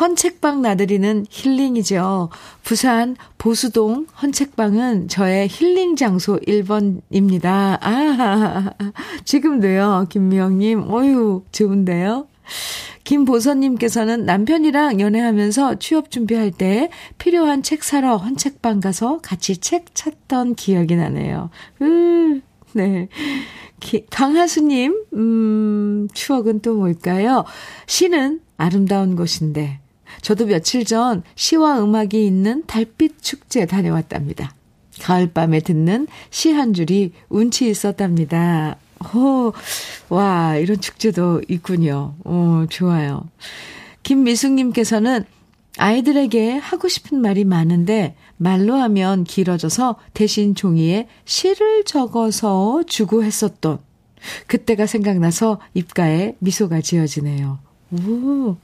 헌책방 0.00 0.62
나들이는 0.62 1.26
힐링이죠. 1.28 2.30
부산 2.62 3.16
보수동 3.36 4.06
헌책방은 4.22 5.08
저의 5.08 5.48
힐링 5.50 5.96
장소 5.96 6.38
1번입니다. 6.38 7.78
아, 7.82 8.72
지금도요, 9.26 10.06
김미영님. 10.08 10.90
어유 10.90 11.44
좋은데요? 11.52 12.26
김보선님께서는 13.04 14.24
남편이랑 14.24 15.00
연애하면서 15.00 15.78
취업 15.78 16.10
준비할 16.10 16.50
때 16.50 16.90
필요한 17.18 17.62
책 17.62 17.84
사러 17.84 18.16
헌책방 18.16 18.80
가서 18.80 19.18
같이 19.18 19.58
책 19.58 19.94
찾던 19.94 20.54
기억이 20.54 20.96
나네요. 20.96 21.50
으, 21.82 22.40
네. 22.72 23.08
기, 23.80 24.06
강하수님, 24.10 25.04
음, 25.12 26.08
추억은 26.14 26.60
또 26.60 26.76
뭘까요? 26.76 27.44
시는 27.86 28.40
아름다운 28.56 29.16
곳인데, 29.16 29.80
저도 30.22 30.46
며칠 30.46 30.84
전 30.84 31.22
시와 31.34 31.82
음악이 31.82 32.24
있는 32.24 32.64
달빛 32.66 33.22
축제 33.22 33.66
다녀왔답니다. 33.66 34.54
가을밤에 35.00 35.60
듣는 35.60 36.06
시 36.30 36.52
한 36.52 36.72
줄이 36.72 37.12
운치 37.28 37.68
있었답니다. 37.68 38.76
오, 39.14 39.52
와, 40.08 40.56
이런 40.56 40.80
축제도 40.80 41.40
있군요. 41.48 42.14
오, 42.24 42.66
좋아요. 42.68 43.24
김미숙님께서는 44.02 45.24
아이들에게 45.78 46.56
하고 46.58 46.88
싶은 46.88 47.20
말이 47.20 47.44
많은데 47.44 48.14
말로 48.36 48.74
하면 48.74 49.24
길어져서 49.24 49.96
대신 50.12 50.54
종이에 50.54 51.08
시를 51.24 51.84
적어서 51.84 52.82
주고 52.86 53.24
했었던 53.24 53.78
그때가 54.46 54.86
생각나서 54.86 55.60
입가에 55.74 56.34
미소가 56.38 56.80
지어지네요. 56.80 57.58
오, 57.92 58.56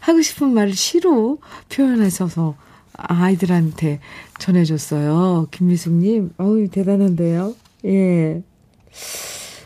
하고 0.00 0.22
싶은 0.22 0.52
말을 0.52 0.74
시로 0.74 1.38
표현해서 1.68 2.54
아이들한테 2.94 4.00
전해줬어요. 4.38 5.48
김미숙님, 5.50 6.34
어우, 6.38 6.68
대단한데요. 6.68 7.54
예. 7.86 8.42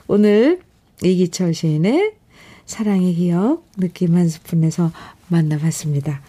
오늘 0.09 0.61
이기철 1.03 1.55
시인의 1.55 2.15
사랑의 2.65 3.15
기억 3.15 3.65
느낌 3.77 4.17
한 4.17 4.29
스푼에서 4.29 4.93
만나봤습니다. 5.29 6.23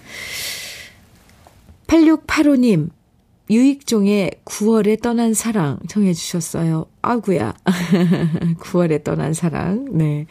8685님, 1.88 2.90
유익종의 3.50 4.32
9월에 4.46 5.02
떠난 5.02 5.34
사랑 5.34 5.80
청해 5.88 6.14
주셨어요. 6.14 6.88
아구야. 7.02 7.54
9월에 8.60 9.04
떠난 9.04 9.34
사랑. 9.34 9.98
네. 9.98 10.26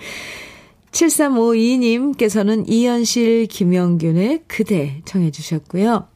7352님께서는 0.90 2.64
이현실, 2.68 3.46
김영균의 3.46 4.44
그대 4.46 5.02
청해 5.04 5.30
주셨고요. 5.30 6.08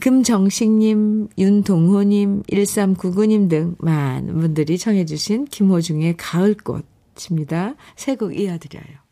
금정식님, 0.00 1.28
윤동호님, 1.38 2.42
1399님 2.44 3.48
등 3.48 3.74
많은 3.78 4.38
분들이 4.40 4.78
청해주신 4.78 5.46
김호중의 5.46 6.16
가을꽃입니다. 6.16 7.74
세 7.96 8.16
곡 8.16 8.36
이어드려요. 8.38 9.02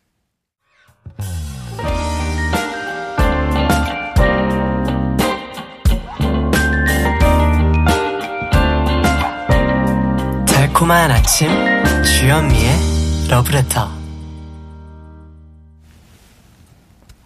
달콤한 10.46 11.10
아침, 11.10 11.48
주현미의 12.04 12.70
러브레터. 13.30 13.88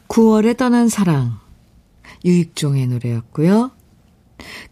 9월에 0.08 0.56
떠난 0.56 0.88
사랑. 0.88 1.38
유익종의 2.24 2.86
노래였고요. 2.88 3.70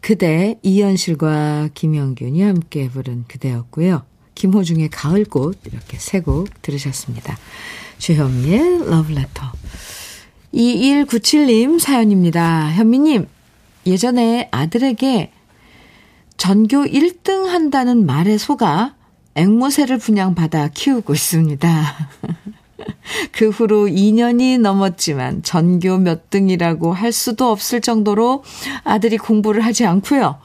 그대 0.00 0.58
이현실과 0.62 1.70
김영균이 1.74 2.42
함께 2.42 2.88
부른 2.88 3.24
그대였고요. 3.28 4.02
김호중의 4.34 4.88
가을꽃 4.90 5.58
이렇게 5.66 5.98
세 5.98 6.20
곡 6.20 6.62
들으셨습니다. 6.62 7.36
주현미의 7.98 8.88
러브레터 8.90 9.52
2197님 10.54 11.78
사연입니다. 11.78 12.72
현미님 12.72 13.26
예전에 13.86 14.48
아들에게 14.50 15.32
전교 16.36 16.84
1등 16.84 17.46
한다는 17.46 18.04
말에 18.06 18.38
속아 18.38 18.96
앵무새를 19.34 19.98
분양받아 19.98 20.68
키우고 20.68 21.14
있습니다. 21.14 22.08
그 23.32 23.48
후로 23.50 23.86
2년이 23.86 24.60
넘었지만 24.60 25.42
전교 25.42 25.98
몇 25.98 26.30
등이라고 26.30 26.92
할 26.92 27.12
수도 27.12 27.50
없을 27.50 27.80
정도로 27.80 28.44
아들이 28.84 29.18
공부를 29.18 29.64
하지 29.64 29.86
않고요. 29.86 30.38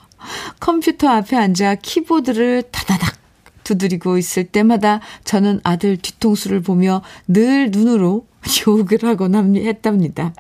컴퓨터 0.60 1.10
앞에 1.10 1.36
앉아 1.36 1.76
키보드를 1.76 2.64
다다닥 2.72 3.16
두드리고 3.64 4.18
있을 4.18 4.46
때마다 4.46 5.02
저는 5.26 5.60
아들 5.64 5.98
뒤통수를 5.98 6.62
보며 6.62 7.02
늘 7.28 7.70
눈으로 7.72 8.26
욕을 8.66 9.00
하곤 9.04 9.58
했답니다. 9.58 10.34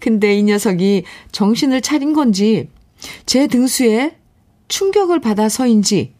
근데 0.00 0.36
이 0.36 0.42
녀석이 0.42 1.04
정신을 1.30 1.82
차린 1.82 2.12
건지 2.12 2.68
제 3.26 3.46
등수에 3.46 4.16
충격을 4.68 5.20
받아서인지 5.20 6.14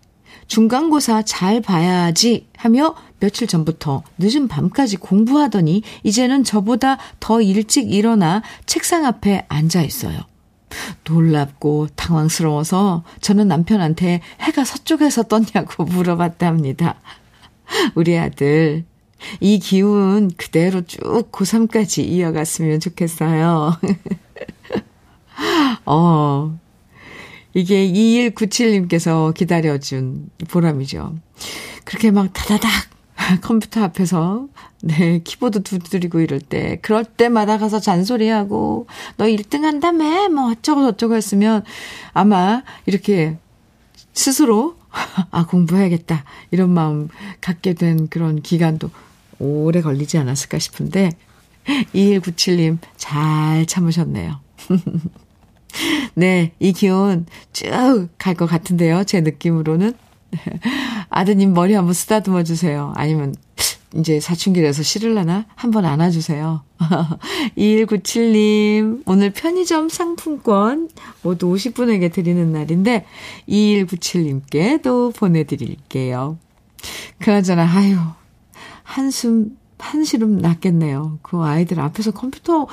중간고사 0.46 1.22
잘 1.22 1.60
봐야지 1.60 2.46
하며 2.56 2.94
며칠 3.20 3.46
전부터 3.46 4.02
늦은 4.18 4.48
밤까지 4.48 4.96
공부하더니 4.96 5.83
이제는 6.02 6.42
저보다 6.42 6.98
더 7.20 7.40
일찍 7.40 7.92
일어나 7.92 8.42
책상 8.66 9.04
앞에 9.04 9.46
앉아 9.48 9.83
있어요. 9.83 10.18
놀랍고 11.04 11.88
당황스러워서 11.96 13.04
저는 13.20 13.48
남편한테 13.48 14.20
해가 14.40 14.64
서쪽에서 14.64 15.24
떴냐고 15.24 15.84
물어봤답니다. 15.84 17.01
우리 17.95 18.18
아들, 18.18 18.84
이 19.40 19.59
기운 19.59 20.30
그대로 20.36 20.82
쭉 20.82 21.30
고3까지 21.30 22.05
이어갔으면 22.05 22.80
좋겠어요. 22.80 23.76
어, 25.86 26.59
이게 27.55 27.88
2197님께서 27.88 29.34
기다려준 29.34 30.30
보람이죠. 30.49 31.14
그렇게 31.84 32.11
막 32.11 32.32
다다닥 32.32 32.89
컴퓨터 33.43 33.83
앞에서 33.83 34.49
네 34.83 35.21
키보드 35.23 35.62
두드리고 35.62 36.21
이럴 36.21 36.41
때 36.41 36.79
그럴 36.83 37.05
때마다 37.05 37.59
가서 37.59 37.81
잔소리하고 37.81 38.87
너 39.16 39.25
1등 39.27 39.62
한다며 39.62 40.29
뭐 40.29 40.51
어쩌고 40.51 40.83
저쩌고 40.93 41.14
했으면 41.16 41.62
아마 42.12 42.62
이렇게 42.87 43.37
스스로 44.12 44.77
아 45.31 45.47
공부해야겠다 45.47 46.25
이런 46.51 46.71
마음 46.71 47.09
갖게 47.41 47.75
된 47.75 48.09
그런 48.09 48.43
기간도 48.43 48.91
오래 49.39 49.81
걸리지 49.81 50.18
않았을까 50.18 50.59
싶은데 50.59 51.11
2197님 51.95 52.79
잘 52.97 53.66
참으셨네요. 53.66 54.41
네, 56.14 56.53
이 56.59 56.73
기운 56.73 57.27
쭉갈 57.53 58.35
것 58.35 58.47
같은데요. 58.47 59.05
제 59.05 59.21
느낌으로는. 59.21 59.95
아드님 61.21 61.53
머리 61.53 61.75
한번 61.75 61.93
쓰다듬어 61.93 62.45
주세요. 62.45 62.95
아니면 62.97 63.35
이제 63.95 64.21
사춘기라서 64.21 64.83
싫을라나? 64.83 65.45
한번 65.55 65.85
안아주세요. 65.85 66.62
2197님, 67.59 69.03
오늘 69.05 69.31
편의점 69.31 69.91
상품권 69.91 70.89
모두 71.21 71.49
50분에게 71.49 72.11
드리는 72.11 72.51
날인데, 72.51 73.05
2197님께도 73.51 75.14
보내드릴게요. 75.14 76.39
그나저나, 77.18 77.64
아유, 77.71 77.99
한숨, 78.83 79.59
한시름 79.79 80.39
났겠네요. 80.39 81.18
그 81.21 81.43
아이들 81.43 81.81
앞에서 81.81 82.12
컴퓨터 82.12 82.66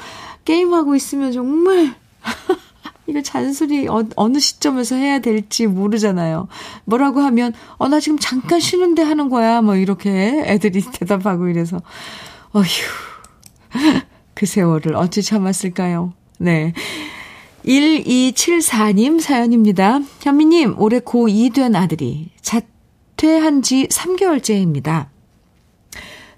게임하고 0.45 0.95
있으면 0.95 1.33
정말, 1.33 1.95
이거 3.07 3.21
잔소리 3.21 3.87
어, 3.87 4.03
어느 4.15 4.37
시점에서 4.37 4.95
해야 4.95 5.19
될지 5.19 5.65
모르잖아요. 5.65 6.47
뭐라고 6.85 7.21
하면, 7.21 7.53
어, 7.77 7.87
나 7.87 7.99
지금 7.99 8.19
잠깐 8.19 8.59
쉬는데 8.59 9.01
하는 9.01 9.29
거야. 9.29 9.61
뭐, 9.61 9.75
이렇게 9.75 10.43
애들이 10.45 10.81
대답하고 10.91 11.47
이래서, 11.47 11.81
어휴. 12.51 12.65
그 14.33 14.45
세월을 14.45 14.95
어찌 14.95 15.23
참았을까요? 15.23 16.13
네. 16.37 16.73
1274님 17.65 19.19
사연입니다. 19.19 19.99
현미님, 20.21 20.75
올해 20.79 20.99
고2 20.99 21.53
된 21.53 21.75
아들이 21.75 22.29
자퇴한 22.41 23.61
지 23.61 23.87
3개월째입니다. 23.87 25.07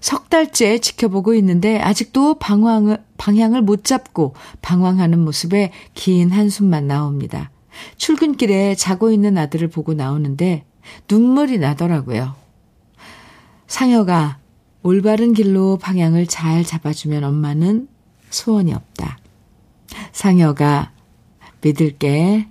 석 0.00 0.30
달째 0.30 0.78
지켜보고 0.78 1.34
있는데 1.34 1.78
아직도 1.78 2.34
방황을, 2.34 3.04
방향을 3.20 3.60
못 3.60 3.84
잡고 3.84 4.34
방황하는 4.62 5.18
모습에 5.18 5.72
긴 5.92 6.30
한숨만 6.30 6.86
나옵니다. 6.86 7.50
출근길에 7.98 8.74
자고 8.74 9.12
있는 9.12 9.36
아들을 9.36 9.68
보고 9.68 9.92
나오는데 9.92 10.64
눈물이 11.08 11.58
나더라고요. 11.58 12.34
상여가 13.66 14.38
올바른 14.82 15.34
길로 15.34 15.76
방향을 15.76 16.28
잘 16.28 16.64
잡아주면 16.64 17.22
엄마는 17.24 17.88
소원이 18.30 18.72
없다. 18.72 19.18
상여가 20.12 20.92
믿을게. 21.60 22.48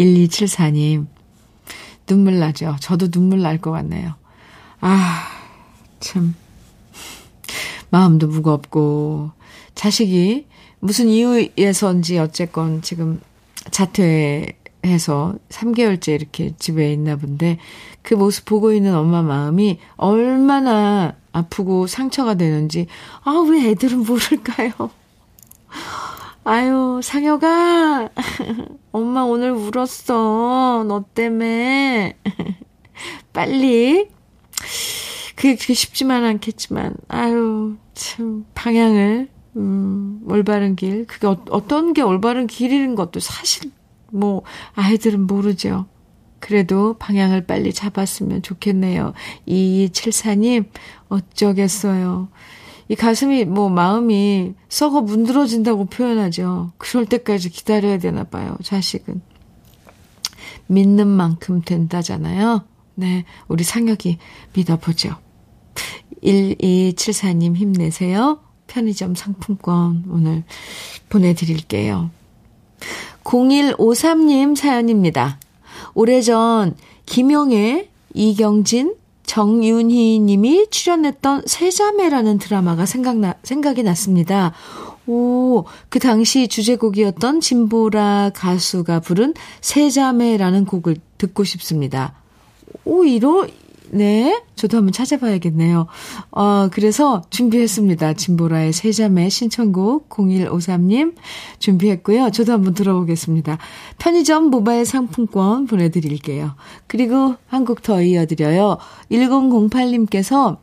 1274님, 0.00 1.06
눈물 2.06 2.40
나죠? 2.40 2.74
저도 2.80 3.08
눈물 3.12 3.40
날 3.42 3.58
것 3.58 3.70
같네요. 3.70 4.16
아, 4.80 5.28
참. 6.00 6.34
마음도 7.94 8.26
무겁고, 8.26 9.30
자식이 9.76 10.48
무슨 10.80 11.06
이유에서인지 11.06 12.18
어쨌건 12.18 12.82
지금 12.82 13.20
자퇴해서 13.70 15.36
3개월째 15.48 16.08
이렇게 16.08 16.56
집에 16.58 16.92
있나 16.92 17.14
본데, 17.14 17.58
그 18.02 18.14
모습 18.14 18.46
보고 18.46 18.72
있는 18.72 18.96
엄마 18.96 19.22
마음이 19.22 19.78
얼마나 19.94 21.14
아프고 21.30 21.86
상처가 21.86 22.34
되는지, 22.34 22.88
아, 23.22 23.30
왜 23.48 23.70
애들은 23.70 24.00
모를까요? 24.00 24.90
아유, 26.42 27.00
상혁아, 27.00 28.08
엄마 28.90 29.22
오늘 29.22 29.52
울었어. 29.52 30.84
너 30.88 31.04
때문에. 31.14 32.16
빨리 33.32 34.08
그게 35.36 35.56
쉽지만 35.74 36.24
않겠지만, 36.24 36.96
아유, 37.06 37.76
참, 37.94 38.44
방향을, 38.54 39.28
음, 39.56 40.20
올바른 40.28 40.76
길. 40.76 41.06
그게 41.06 41.26
어, 41.26 41.42
어떤 41.50 41.92
게 41.92 42.02
올바른 42.02 42.46
길인 42.46 42.94
것도 42.94 43.20
사실, 43.20 43.70
뭐, 44.10 44.42
아이들은 44.74 45.26
모르죠. 45.26 45.86
그래도 46.40 46.94
방향을 46.98 47.46
빨리 47.46 47.72
잡았으면 47.72 48.42
좋겠네요. 48.42 49.14
2274님, 49.48 50.66
어쩌겠어요. 51.08 52.28
이 52.88 52.94
가슴이, 52.94 53.46
뭐, 53.46 53.70
마음이 53.70 54.54
썩어 54.68 55.00
문드러진다고 55.00 55.86
표현하죠. 55.86 56.72
그럴 56.76 57.06
때까지 57.06 57.48
기다려야 57.48 57.98
되나 57.98 58.24
봐요, 58.24 58.56
자식은. 58.62 59.22
믿는 60.66 61.06
만큼 61.06 61.62
된다잖아요. 61.62 62.64
네, 62.96 63.24
우리 63.48 63.64
상혁이 63.64 64.18
믿어보죠. 64.54 65.16
1274님 66.24 67.54
힘내세요. 67.56 68.40
편의점 68.66 69.14
상품권 69.14 70.04
오늘 70.10 70.42
보내드릴게요. 71.08 72.10
0153님 73.24 74.56
사연입니다. 74.56 75.38
오래전 75.94 76.76
김용애, 77.06 77.88
이경진, 78.14 78.94
정윤희 79.26 80.20
님이 80.20 80.66
출연했던 80.70 81.44
세자매라는 81.46 82.38
드라마가 82.38 82.86
생각나, 82.86 83.34
생각이 83.42 83.82
났습니다. 83.82 84.52
오, 85.06 85.64
그 85.88 85.98
당시 85.98 86.48
주제곡이었던 86.48 87.40
진보라 87.40 88.30
가수가 88.34 89.00
부른 89.00 89.34
세자매라는 89.60 90.64
곡을 90.64 90.96
듣고 91.18 91.44
싶습니다. 91.44 92.14
오, 92.84 93.04
이러, 93.04 93.46
네. 93.94 94.42
저도 94.56 94.78
한번 94.78 94.92
찾아봐야겠네요. 94.92 95.86
어, 96.32 96.68
그래서 96.72 97.22
준비했습니다. 97.30 98.14
진보라의 98.14 98.72
세자매 98.72 99.28
신청곡 99.28 100.08
0153님 100.08 101.14
준비했고요. 101.60 102.30
저도 102.30 102.52
한번 102.52 102.74
들어보겠습니다. 102.74 103.58
편의점 103.98 104.46
모바일 104.50 104.84
상품권 104.84 105.66
보내드릴게요. 105.66 106.56
그리고 106.88 107.36
한곡더 107.46 108.02
이어드려요. 108.02 108.78
1008님께서 109.12 110.58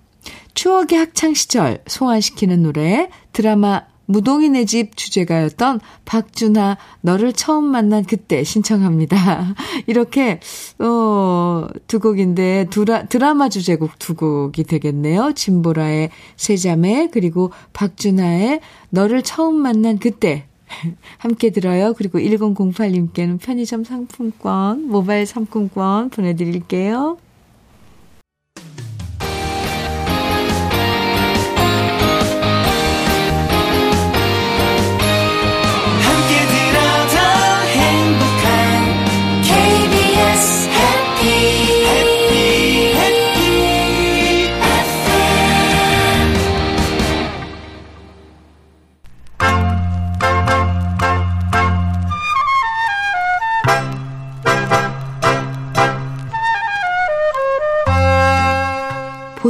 추억의 0.53 0.99
학창시절 0.99 1.83
소환시키는 1.87 2.63
노래 2.63 3.09
드라마 3.31 3.83
무동인의 4.11 4.65
집 4.65 4.95
주제가였던 4.95 5.79
박준하 6.05 6.77
너를 7.01 7.33
처음 7.33 7.65
만난 7.65 8.03
그때 8.03 8.43
신청합니다. 8.43 9.55
이렇게 9.87 10.39
어, 10.79 11.67
두 11.87 11.99
곡인데 11.99 12.67
두라, 12.69 13.05
드라마 13.05 13.49
주제곡 13.49 13.99
두 13.99 14.15
곡이 14.15 14.63
되겠네요. 14.65 15.33
진보라의 15.33 16.09
세자매 16.35 17.09
그리고 17.11 17.51
박준하의 17.73 18.61
너를 18.89 19.21
처음 19.21 19.55
만난 19.55 19.97
그때 19.97 20.45
함께 21.17 21.49
들어요. 21.49 21.93
그리고 21.93 22.19
1008님께는 22.19 23.39
편의점 23.39 23.83
상품권, 23.83 24.87
모바일 24.87 25.25
상품권 25.25 26.09
보내드릴게요. 26.09 27.17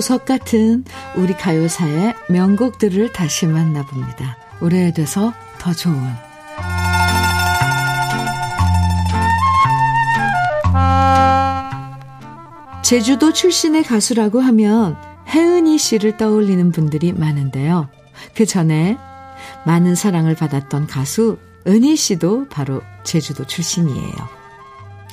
보석 0.01 0.25
같은 0.25 0.83
우리 1.15 1.35
가요사의 1.35 2.15
명곡들을 2.27 3.13
다시 3.13 3.45
만나봅니다. 3.45 4.35
오래돼서 4.59 5.31
더 5.59 5.73
좋은 5.73 5.95
제주도 12.81 13.31
출신의 13.31 13.83
가수라고 13.83 14.39
하면 14.39 14.97
혜은이 15.27 15.77
씨를 15.77 16.17
떠올리는 16.17 16.71
분들이 16.71 17.13
많은데요. 17.13 17.87
그 18.33 18.47
전에 18.47 18.97
많은 19.67 19.93
사랑을 19.93 20.33
받았던 20.33 20.87
가수 20.87 21.37
은희 21.67 21.95
씨도 21.95 22.47
바로 22.49 22.81
제주도 23.03 23.45
출신이에요. 23.45 24.15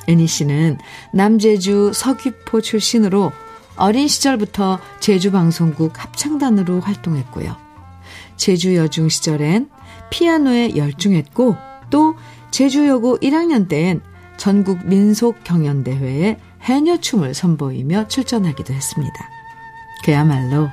은희 0.09 0.27
씨는 0.27 0.79
남제주 1.13 1.93
서귀포 1.93 2.63
출신으로 2.63 3.33
어린 3.79 4.09
시절부터 4.09 4.81
제주 5.01 5.31
방송국 5.31 6.03
합창단으로 6.03 6.81
활동했고요. 6.81 7.57
제주 8.37 8.75
여중 8.77 9.09
시절엔 9.09 9.71
피아노에 10.11 10.77
열중했고 10.77 11.57
또 11.91 12.17
제주여고 12.51 13.19
1학년 13.19 13.69
때엔 13.69 14.01
전국 14.37 14.87
민속 14.87 15.45
경연대회에 15.45 16.39
해녀춤을 16.63 17.35
선보이며 17.35 18.09
출전하기도 18.09 18.75
했습니다. 18.75 19.15
그야말로 20.05 20.69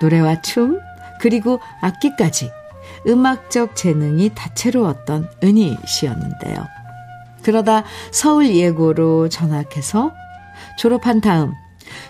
노래와 0.00 0.42
춤 0.42 0.78
그리고 1.20 1.60
악기까지 1.80 2.50
음악적 3.06 3.74
재능이 3.76 4.30
다채로웠던 4.34 5.28
은희 5.42 5.76
씨였는데요. 5.86 6.66
그러다 7.42 7.84
서울 8.10 8.54
예고로 8.54 9.28
전학해서 9.28 10.12
졸업한 10.78 11.20
다음 11.20 11.54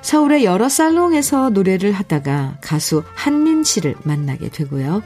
서울의 0.03 0.45
여러 0.45 0.69
살롱에서 0.69 1.51
노래를 1.51 1.93
하다가 1.93 2.59
가수 2.61 3.03
한민 3.15 3.65
씨를 3.65 3.95
만나게 4.05 4.49
되고요. 4.49 5.03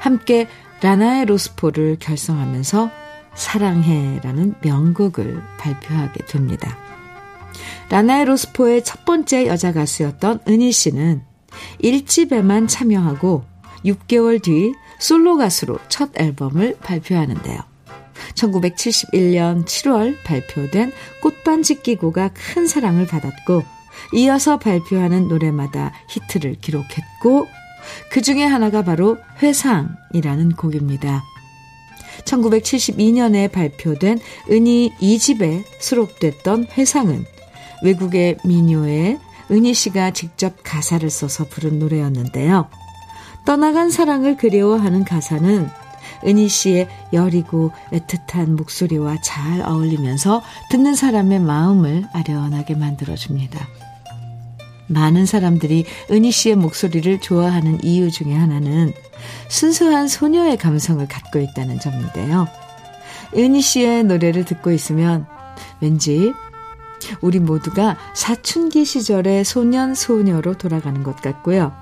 함께 0.00 0.46
라나의 0.80 1.26
로스포를 1.26 1.96
결성하면서 1.98 2.90
사랑해라는 3.34 4.54
명곡을 4.62 5.42
발표하게 5.58 6.26
됩니다. 6.26 6.76
라나의 7.88 8.26
로스포의 8.26 8.84
첫 8.84 9.04
번째 9.04 9.46
여자 9.46 9.72
가수였던 9.72 10.40
은희 10.46 10.72
씨는 10.72 11.22
1집에만 11.82 12.68
참여하고 12.68 13.44
6개월 13.84 14.42
뒤 14.42 14.74
솔로 14.98 15.36
가수로 15.36 15.78
첫 15.88 16.10
앨범을 16.14 16.76
발표하는데요. 16.80 17.60
1971년 18.34 19.64
7월 19.64 20.16
발표된 20.24 20.92
꽃반지 21.22 21.82
끼고가 21.82 22.30
큰 22.34 22.66
사랑을 22.66 23.06
받았고 23.06 23.77
이어서 24.14 24.58
발표하는 24.58 25.28
노래마다 25.28 25.92
히트를 26.08 26.56
기록했고 26.60 27.46
그 28.10 28.22
중에 28.22 28.44
하나가 28.44 28.82
바로 28.82 29.16
회상이라는 29.42 30.52
곡입니다. 30.52 31.22
1972년에 32.24 33.50
발표된 33.50 34.18
은희 34.50 34.92
2집에 35.00 35.64
수록됐던 35.80 36.66
회상은 36.76 37.24
외국의 37.82 38.38
민요에 38.44 39.18
은희 39.50 39.72
씨가 39.72 40.10
직접 40.12 40.56
가사를 40.62 41.08
써서 41.08 41.44
부른 41.44 41.78
노래였는데요. 41.78 42.68
떠나간 43.46 43.90
사랑을 43.90 44.36
그리워하는 44.36 45.04
가사는 45.04 45.68
은희 46.26 46.48
씨의 46.48 46.88
여리고 47.12 47.70
애틋한 47.92 48.50
목소리와 48.56 49.20
잘 49.22 49.62
어울리면서 49.62 50.42
듣는 50.70 50.94
사람의 50.94 51.40
마음을 51.40 52.04
아련하게 52.12 52.74
만들어줍니다. 52.74 53.66
많은 54.88 55.26
사람들이 55.26 55.84
은희 56.10 56.30
씨의 56.30 56.56
목소리를 56.56 57.20
좋아하는 57.20 57.82
이유 57.82 58.10
중에 58.10 58.34
하나는 58.34 58.92
순수한 59.48 60.08
소녀의 60.08 60.56
감성을 60.56 61.06
갖고 61.06 61.38
있다는 61.38 61.78
점인데요. 61.78 62.48
은희 63.36 63.60
씨의 63.60 64.04
노래를 64.04 64.44
듣고 64.44 64.72
있으면 64.72 65.26
왠지 65.80 66.32
우리 67.20 67.38
모두가 67.38 67.96
사춘기 68.14 68.84
시절의 68.84 69.44
소년 69.44 69.94
소녀로 69.94 70.54
돌아가는 70.54 71.02
것 71.02 71.16
같고요. 71.16 71.72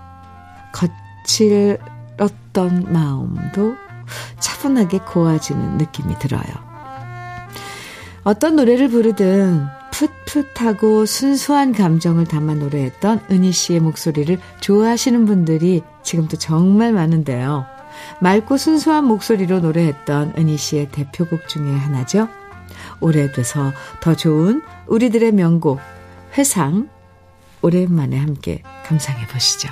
거칠었던 1.27 2.93
마음도 2.93 3.75
차분하게 4.41 4.99
고와지는 5.01 5.79
느낌이 5.79 6.19
들어요. 6.19 6.43
어떤 8.25 8.57
노래를 8.57 8.89
부르든 8.89 9.67
풋풋하고 9.97 11.07
순수한 11.07 11.73
감정을 11.73 12.27
담아 12.27 12.55
노래했던 12.55 13.27
은희 13.31 13.53
씨의 13.53 13.81
목소리를 13.81 14.39
좋아하시는 14.61 15.25
분들이 15.25 15.83
지금도 16.03 16.37
정말 16.37 16.93
많은데요. 16.93 17.65
맑고 18.21 18.59
순수한 18.59 19.05
목소리로 19.05 19.61
노래했던 19.61 20.35
은희 20.37 20.59
씨의 20.59 20.91
대표곡 20.91 21.49
중에 21.49 21.71
하나죠. 21.73 22.29
오래돼서 23.01 23.73
더 24.01 24.15
좋은 24.15 24.63
우리들의 24.87 25.33
명곡 25.33 25.81
회상 26.37 26.89
오랜만에 27.63 28.19
함께 28.19 28.63
감상해 28.85 29.27
보시죠. 29.29 29.71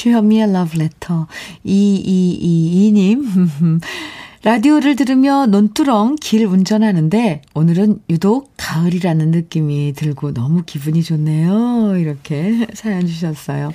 주현미의 0.00 0.50
러브레터 0.50 1.26
2222님 1.66 3.80
라디오를 4.42 4.96
들으며 4.96 5.44
논두렁 5.44 6.16
길 6.18 6.46
운전하는데 6.46 7.42
오늘은 7.52 7.98
유독 8.08 8.54
가을이라는 8.56 9.30
느낌이 9.30 9.92
들고 9.94 10.32
너무 10.32 10.62
기분이 10.64 11.02
좋네요. 11.02 11.98
이렇게 11.98 12.66
사연 12.72 13.06
주셨어요. 13.06 13.74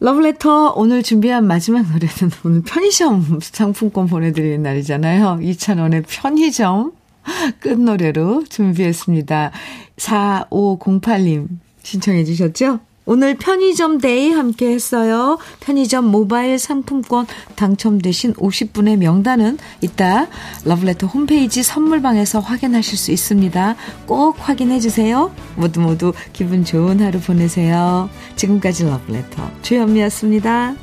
러브레터 0.00 0.74
오늘 0.76 1.02
준비한 1.02 1.46
마지막 1.46 1.90
노래는 1.90 2.30
오늘 2.44 2.60
편의점 2.60 3.40
상품권 3.40 4.06
보내드리는 4.06 4.62
날이잖아요. 4.62 5.38
2,000원의 5.40 6.04
편의점 6.06 6.92
끝노래로 7.60 8.44
준비했습니다. 8.50 9.50
4508님 9.96 11.48
신청해 11.82 12.24
주셨죠? 12.24 12.80
오늘 13.06 13.36
편의점 13.36 13.98
데이 13.98 14.30
함께 14.30 14.70
했어요. 14.70 15.38
편의점 15.60 16.06
모바일 16.06 16.58
상품권 16.58 17.26
당첨되신 17.54 18.34
50분의 18.34 18.96
명단은 18.96 19.58
이따 19.80 20.26
러브레터 20.64 21.06
홈페이지 21.06 21.62
선물방에서 21.62 22.40
확인하실 22.40 22.96
수 22.96 23.12
있습니다. 23.12 23.76
꼭 24.06 24.36
확인해 24.38 24.80
주세요. 24.80 25.30
모두 25.56 25.80
모두 25.80 26.12
기분 26.32 26.64
좋은 26.64 27.00
하루 27.00 27.20
보내세요. 27.20 28.08
지금까지 28.36 28.84
러브레터 28.84 29.50
주현미였습니다. 29.62 30.74